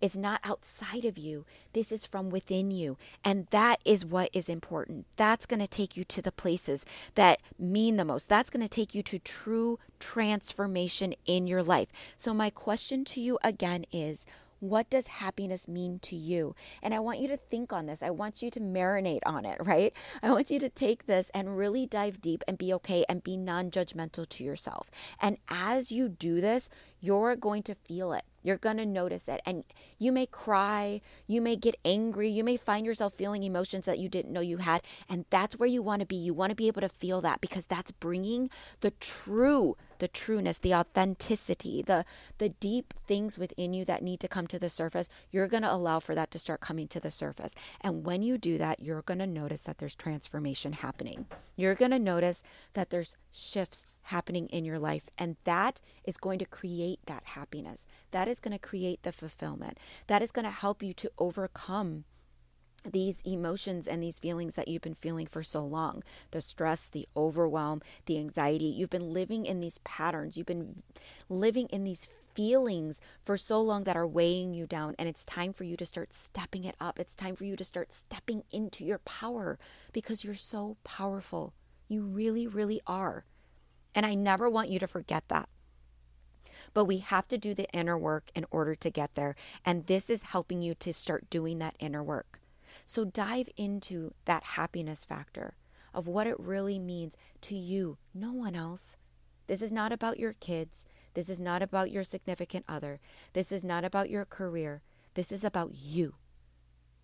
It's 0.00 0.16
not 0.16 0.40
outside 0.44 1.04
of 1.04 1.16
you. 1.16 1.44
This 1.72 1.90
is 1.90 2.06
from 2.06 2.30
within 2.30 2.70
you. 2.70 2.98
And 3.24 3.46
that 3.50 3.80
is 3.84 4.04
what 4.04 4.30
is 4.32 4.48
important. 4.48 5.06
That's 5.16 5.46
going 5.46 5.60
to 5.60 5.66
take 5.66 5.96
you 5.96 6.04
to 6.04 6.22
the 6.22 6.32
places 6.32 6.84
that 7.14 7.40
mean 7.58 7.96
the 7.96 8.04
most. 8.04 8.28
That's 8.28 8.50
going 8.50 8.64
to 8.64 8.68
take 8.68 8.94
you 8.94 9.02
to 9.04 9.18
true 9.18 9.78
transformation 9.98 11.14
in 11.24 11.46
your 11.46 11.62
life. 11.62 11.88
So, 12.16 12.34
my 12.34 12.50
question 12.50 13.04
to 13.06 13.20
you 13.20 13.38
again 13.42 13.84
is 13.90 14.26
what 14.60 14.88
does 14.88 15.06
happiness 15.06 15.68
mean 15.68 15.98
to 16.00 16.16
you? 16.16 16.54
And 16.82 16.94
I 16.94 16.98
want 16.98 17.20
you 17.20 17.28
to 17.28 17.36
think 17.36 17.72
on 17.72 17.86
this. 17.86 18.02
I 18.02 18.10
want 18.10 18.42
you 18.42 18.50
to 18.50 18.60
marinate 18.60 19.20
on 19.26 19.44
it, 19.44 19.58
right? 19.64 19.92
I 20.22 20.30
want 20.30 20.50
you 20.50 20.58
to 20.60 20.68
take 20.68 21.06
this 21.06 21.30
and 21.34 21.56
really 21.56 21.86
dive 21.86 22.20
deep 22.20 22.42
and 22.48 22.58
be 22.58 22.72
okay 22.74 23.04
and 23.08 23.22
be 23.22 23.36
non 23.36 23.70
judgmental 23.70 24.28
to 24.28 24.44
yourself. 24.44 24.90
And 25.20 25.38
as 25.48 25.92
you 25.92 26.08
do 26.08 26.40
this, 26.40 26.68
you're 27.00 27.36
going 27.36 27.62
to 27.64 27.74
feel 27.74 28.12
it. 28.12 28.24
You're 28.46 28.58
going 28.58 28.76
to 28.76 28.86
notice 28.86 29.26
it. 29.26 29.40
And 29.44 29.64
you 29.98 30.12
may 30.12 30.26
cry, 30.26 31.00
you 31.26 31.40
may 31.40 31.56
get 31.56 31.74
angry, 31.84 32.30
you 32.30 32.44
may 32.44 32.56
find 32.56 32.86
yourself 32.86 33.12
feeling 33.12 33.42
emotions 33.42 33.86
that 33.86 33.98
you 33.98 34.08
didn't 34.08 34.32
know 34.32 34.40
you 34.40 34.58
had. 34.58 34.82
And 35.08 35.24
that's 35.30 35.58
where 35.58 35.68
you 35.68 35.82
want 35.82 35.98
to 35.98 36.06
be. 36.06 36.14
You 36.14 36.32
want 36.32 36.50
to 36.50 36.54
be 36.54 36.68
able 36.68 36.82
to 36.82 36.88
feel 36.88 37.20
that 37.22 37.40
because 37.40 37.66
that's 37.66 37.90
bringing 37.90 38.48
the 38.82 38.92
true, 38.92 39.76
the 39.98 40.06
trueness, 40.06 40.60
the 40.60 40.76
authenticity, 40.76 41.82
the, 41.82 42.04
the 42.38 42.50
deep 42.50 42.94
things 42.94 43.36
within 43.36 43.72
you 43.72 43.84
that 43.84 44.00
need 44.00 44.20
to 44.20 44.28
come 44.28 44.46
to 44.46 44.60
the 44.60 44.68
surface. 44.68 45.08
You're 45.32 45.48
going 45.48 45.64
to 45.64 45.72
allow 45.72 45.98
for 45.98 46.14
that 46.14 46.30
to 46.30 46.38
start 46.38 46.60
coming 46.60 46.86
to 46.86 47.00
the 47.00 47.10
surface. 47.10 47.52
And 47.80 48.04
when 48.04 48.22
you 48.22 48.38
do 48.38 48.58
that, 48.58 48.78
you're 48.78 49.02
going 49.02 49.18
to 49.18 49.26
notice 49.26 49.62
that 49.62 49.78
there's 49.78 49.96
transformation 49.96 50.72
happening. 50.72 51.26
You're 51.56 51.74
going 51.74 51.90
to 51.90 51.98
notice 51.98 52.44
that 52.74 52.90
there's 52.90 53.16
shifts 53.32 53.84
happening 54.06 54.46
in 54.48 54.64
your 54.64 54.78
life. 54.78 55.08
And 55.18 55.36
that 55.44 55.80
is 56.04 56.16
going 56.16 56.38
to 56.38 56.44
create 56.44 57.00
that 57.06 57.24
happiness. 57.24 57.86
That 58.10 58.28
is 58.28 58.40
going 58.40 58.56
to 58.56 58.58
create 58.58 59.02
the 59.02 59.12
fulfillment. 59.12 59.78
That 60.06 60.22
is 60.22 60.32
going 60.32 60.44
to 60.44 60.50
help 60.50 60.82
you 60.82 60.92
to 60.94 61.10
overcome 61.18 62.04
these 62.92 63.20
emotions 63.22 63.88
and 63.88 64.02
these 64.02 64.18
feelings 64.18 64.54
that 64.54 64.68
you've 64.68 64.82
been 64.82 64.94
feeling 64.94 65.26
for 65.26 65.42
so 65.42 65.64
long 65.64 66.02
the 66.30 66.40
stress, 66.40 66.88
the 66.88 67.08
overwhelm, 67.16 67.82
the 68.06 68.18
anxiety. 68.18 68.66
You've 68.66 68.90
been 68.90 69.12
living 69.12 69.46
in 69.46 69.60
these 69.60 69.78
patterns. 69.78 70.36
You've 70.36 70.46
been 70.46 70.82
living 71.28 71.66
in 71.68 71.84
these 71.84 72.06
feelings 72.34 73.00
for 73.24 73.36
so 73.36 73.60
long 73.60 73.84
that 73.84 73.96
are 73.96 74.06
weighing 74.06 74.54
you 74.54 74.66
down. 74.66 74.94
And 74.98 75.08
it's 75.08 75.24
time 75.24 75.52
for 75.52 75.64
you 75.64 75.76
to 75.76 75.86
start 75.86 76.12
stepping 76.12 76.64
it 76.64 76.76
up. 76.80 77.00
It's 77.00 77.14
time 77.14 77.34
for 77.34 77.44
you 77.44 77.56
to 77.56 77.64
start 77.64 77.92
stepping 77.92 78.44
into 78.52 78.84
your 78.84 78.98
power 78.98 79.58
because 79.92 80.22
you're 80.22 80.34
so 80.34 80.76
powerful. 80.84 81.54
You 81.88 82.02
really, 82.02 82.46
really 82.46 82.80
are. 82.86 83.24
And 83.96 84.06
I 84.06 84.14
never 84.14 84.48
want 84.48 84.68
you 84.68 84.78
to 84.78 84.86
forget 84.86 85.24
that. 85.28 85.48
But 86.74 86.84
we 86.84 86.98
have 86.98 87.26
to 87.28 87.38
do 87.38 87.54
the 87.54 87.68
inner 87.72 87.96
work 87.96 88.30
in 88.34 88.44
order 88.50 88.74
to 88.74 88.90
get 88.90 89.14
there. 89.14 89.34
And 89.64 89.86
this 89.86 90.10
is 90.10 90.24
helping 90.24 90.62
you 90.62 90.74
to 90.74 90.92
start 90.92 91.30
doing 91.30 91.58
that 91.58 91.76
inner 91.80 92.04
work. 92.04 92.38
So 92.84 93.06
dive 93.06 93.48
into 93.56 94.12
that 94.26 94.44
happiness 94.44 95.04
factor 95.04 95.56
of 95.94 96.06
what 96.06 96.26
it 96.26 96.38
really 96.38 96.78
means 96.78 97.16
to 97.40 97.56
you, 97.56 97.96
no 98.12 98.32
one 98.32 98.54
else. 98.54 98.96
This 99.46 99.62
is 99.62 99.72
not 99.72 99.92
about 99.92 100.18
your 100.18 100.34
kids. 100.34 100.84
This 101.14 101.30
is 101.30 101.40
not 101.40 101.62
about 101.62 101.90
your 101.90 102.04
significant 102.04 102.66
other. 102.68 103.00
This 103.32 103.50
is 103.50 103.64
not 103.64 103.84
about 103.84 104.10
your 104.10 104.26
career. 104.26 104.82
This 105.14 105.32
is 105.32 105.42
about 105.42 105.70
you. 105.74 106.16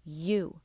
You. 0.05 0.61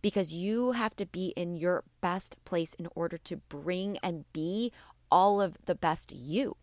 Because 0.00 0.32
you 0.32 0.72
have 0.72 0.96
to 0.96 1.04
be 1.04 1.34
in 1.36 1.56
your 1.56 1.84
best 2.00 2.42
place 2.46 2.72
in 2.74 2.88
order 2.94 3.18
to 3.18 3.36
bring 3.36 3.98
and 3.98 4.24
be 4.32 4.72
all 5.10 5.40
of 5.40 5.56
the 5.66 5.74
best 5.74 6.12
you. 6.12 6.56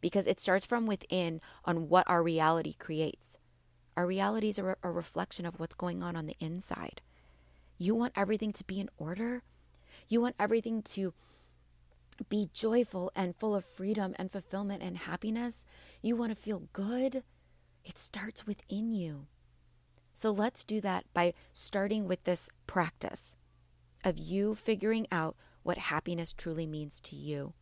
Because 0.00 0.26
it 0.26 0.40
starts 0.40 0.66
from 0.66 0.86
within 0.86 1.40
on 1.64 1.88
what 1.88 2.08
our 2.08 2.22
reality 2.22 2.74
creates. 2.78 3.38
Our 3.96 4.06
realities 4.06 4.58
are 4.58 4.76
a 4.82 4.90
reflection 4.90 5.46
of 5.46 5.58
what's 5.58 5.74
going 5.74 6.02
on 6.02 6.16
on 6.16 6.26
the 6.26 6.36
inside. 6.38 7.00
You 7.78 7.94
want 7.94 8.12
everything 8.14 8.52
to 8.52 8.64
be 8.64 8.78
in 8.78 8.90
order. 8.98 9.42
You 10.08 10.20
want 10.20 10.36
everything 10.38 10.82
to 10.82 11.14
be 12.28 12.48
joyful 12.52 13.10
and 13.14 13.36
full 13.36 13.54
of 13.54 13.64
freedom 13.64 14.14
and 14.18 14.30
fulfillment 14.30 14.82
and 14.82 14.96
happiness. 14.96 15.64
You 16.02 16.16
want 16.16 16.30
to 16.30 16.36
feel 16.36 16.68
good. 16.72 17.22
It 17.84 17.98
starts 17.98 18.46
within 18.46 18.92
you. 18.92 19.26
So 20.12 20.30
let's 20.30 20.64
do 20.64 20.80
that 20.80 21.04
by 21.12 21.34
starting 21.52 22.06
with 22.06 22.24
this 22.24 22.48
practice 22.66 23.36
of 24.04 24.18
you 24.18 24.54
figuring 24.54 25.06
out 25.12 25.36
what 25.66 25.78
happiness 25.78 26.32
truly 26.32 26.66
means 26.66 27.00
to 27.00 27.16
you. 27.16 27.52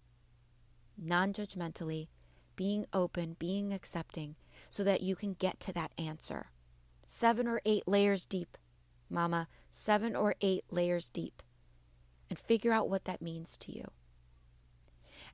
Non 0.98 1.32
judgmentally, 1.32 2.08
being 2.54 2.84
open, 2.92 3.34
being 3.38 3.72
accepting, 3.72 4.36
so 4.68 4.84
that 4.84 5.00
you 5.00 5.16
can 5.16 5.32
get 5.32 5.58
to 5.60 5.72
that 5.72 5.92
answer. 5.96 6.50
Seven 7.06 7.48
or 7.48 7.62
eight 7.64 7.88
layers 7.88 8.26
deep, 8.26 8.58
mama, 9.08 9.48
seven 9.70 10.14
or 10.14 10.34
eight 10.42 10.64
layers 10.70 11.08
deep, 11.08 11.42
and 12.28 12.38
figure 12.38 12.72
out 12.72 12.90
what 12.90 13.06
that 13.06 13.22
means 13.22 13.56
to 13.56 13.72
you. 13.72 13.90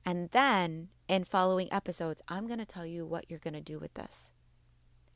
And 0.05 0.29
then 0.31 0.89
in 1.09 1.25
following 1.25 1.71
episodes, 1.73 2.21
I'm 2.29 2.47
going 2.47 2.59
to 2.59 2.65
tell 2.65 2.85
you 2.85 3.05
what 3.05 3.25
you're 3.29 3.39
going 3.39 3.53
to 3.53 3.61
do 3.61 3.79
with 3.79 3.93
this. 3.95 4.31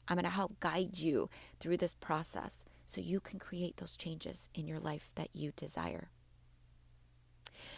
I'm 0.07 0.17
going 0.17 0.25
to 0.25 0.29
help 0.29 0.59
guide 0.59 0.99
you 0.99 1.29
through 1.59 1.77
this 1.77 1.95
process 1.95 2.65
so 2.85 3.01
you 3.01 3.19
can 3.19 3.39
create 3.39 3.77
those 3.77 3.97
changes 3.97 4.49
in 4.53 4.67
your 4.67 4.79
life 4.79 5.09
that 5.15 5.29
you 5.33 5.53
desire. 5.55 6.09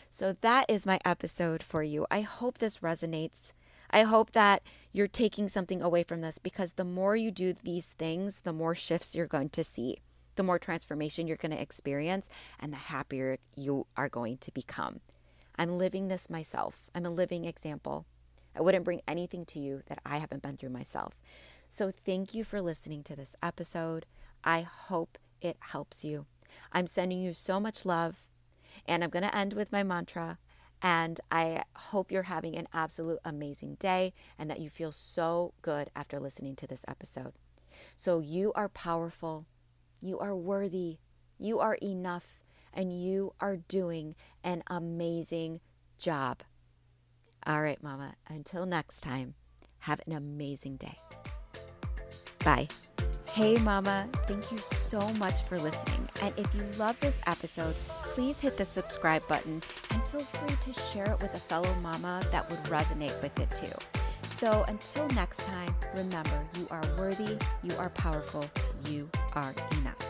So, 0.10 0.36
that 0.42 0.66
is 0.70 0.86
my 0.86 1.00
episode 1.04 1.62
for 1.62 1.84
you. 1.84 2.06
I 2.10 2.22
hope 2.22 2.58
this 2.58 2.80
resonates. 2.80 3.54
I 3.90 4.04
hope 4.04 4.32
that 4.32 4.64
you're 4.92 5.08
taking 5.08 5.48
something 5.48 5.82
away 5.82 6.04
from 6.04 6.22
this 6.22 6.38
because 6.38 6.74
the 6.74 6.84
more 6.84 7.16
you 7.16 7.32
do 7.32 7.54
these 7.54 7.88
things, 7.88 8.42
the 8.42 8.54
more 8.54 8.76
shifts 8.76 9.16
you're 9.16 9.28
going 9.28 9.50
to 9.50 9.64
see, 9.64 9.98
the 10.36 10.44
more 10.44 10.60
transformation 10.60 11.28
you're 11.28 11.38
going 11.38 11.52
to 11.52 11.62
experience, 11.62 12.30
and 12.60 12.72
the 12.72 12.78
happier 12.78 13.38
you 13.56 13.88
are 13.96 14.10
going 14.10 14.38
to 14.40 14.52
become. 14.52 15.02
I'm 15.58 15.78
living 15.78 16.08
this 16.08 16.30
myself. 16.30 16.90
I'm 16.94 17.06
a 17.06 17.10
living 17.10 17.46
example. 17.46 18.06
I 18.56 18.62
wouldn't 18.62 18.86
bring 18.86 19.02
anything 19.08 19.46
to 19.48 19.60
you 19.60 19.84
that 19.88 20.00
I 20.06 20.18
haven't 20.18 20.42
been 20.42 20.58
through 20.58 20.70
myself. 20.70 21.14
So, 21.68 21.92
thank 21.92 22.34
you 22.34 22.44
for 22.44 22.62
listening 22.62 23.04
to 23.04 23.16
this 23.16 23.36
episode. 23.44 24.06
I 24.44 24.62
hope 24.62 25.18
it 25.42 25.58
helps 25.60 26.04
you. 26.04 26.26
I'm 26.72 26.88
sending 26.88 27.22
you 27.22 27.34
so 27.34 27.60
much 27.60 27.86
love, 27.86 28.27
and 28.86 29.04
I'm 29.04 29.10
going 29.10 29.24
to 29.24 29.36
end 29.36 29.54
with 29.54 29.72
my 29.72 29.84
mantra. 29.84 30.38
And 30.82 31.20
I 31.32 31.64
hope 31.76 32.12
you're 32.12 32.24
having 32.24 32.56
an 32.56 32.68
absolute 32.72 33.20
amazing 33.26 33.76
day 33.80 34.14
and 34.38 34.50
that 34.50 34.60
you 34.60 34.70
feel 34.70 34.92
so 34.92 35.54
good 35.62 35.90
after 35.96 36.20
listening 36.20 36.56
to 36.58 36.68
this 36.68 36.86
episode. 36.88 37.34
So, 37.96 38.20
you 38.20 38.54
are 38.54 38.70
powerful, 38.70 39.46
you 40.02 40.20
are 40.20 40.36
worthy, 40.36 40.98
you 41.40 41.60
are 41.60 41.76
enough, 41.76 42.44
and 42.74 42.92
you 42.92 43.34
are 43.40 43.58
doing 43.58 44.16
an 44.44 44.64
amazing 44.68 45.62
job. 45.98 46.42
All 47.46 47.62
right, 47.62 47.82
Mama, 47.82 48.14
until 48.28 48.66
next 48.66 49.02
time, 49.02 49.36
have 49.80 50.02
an 50.06 50.14
amazing 50.14 50.78
day. 50.78 50.98
Bye. 52.44 52.68
Hey, 53.32 53.58
Mama, 53.58 54.10
thank 54.26 54.52
you 54.52 54.58
so 54.58 55.14
much 55.14 55.44
for 55.44 55.60
listening. 55.60 56.10
And 56.22 56.34
if 56.38 56.54
you 56.56 56.64
love 56.78 57.00
this 57.00 57.22
episode, 57.28 57.76
please 58.18 58.40
hit 58.40 58.58
the 58.58 58.66
subscribe 58.66 59.22
button 59.28 59.62
and 59.92 60.08
feel 60.08 60.22
free 60.22 60.56
to 60.60 60.74
share 60.74 61.06
it 61.06 61.22
with 61.22 61.32
a 61.36 61.40
fellow 61.40 61.72
mama 61.84 62.20
that 62.32 62.50
would 62.50 62.58
resonate 62.64 63.14
with 63.22 63.40
it 63.40 63.48
too. 63.56 63.72
So 64.38 64.66
until 64.68 65.08
next 65.10 65.42
time, 65.42 65.76
remember 65.96 66.44
you 66.58 66.66
are 66.72 66.82
worthy, 66.98 67.38
you 67.62 67.76
are 67.76 67.92
powerful, 67.92 68.50
you 68.88 69.08
are 69.34 69.54
enough. 69.74 70.07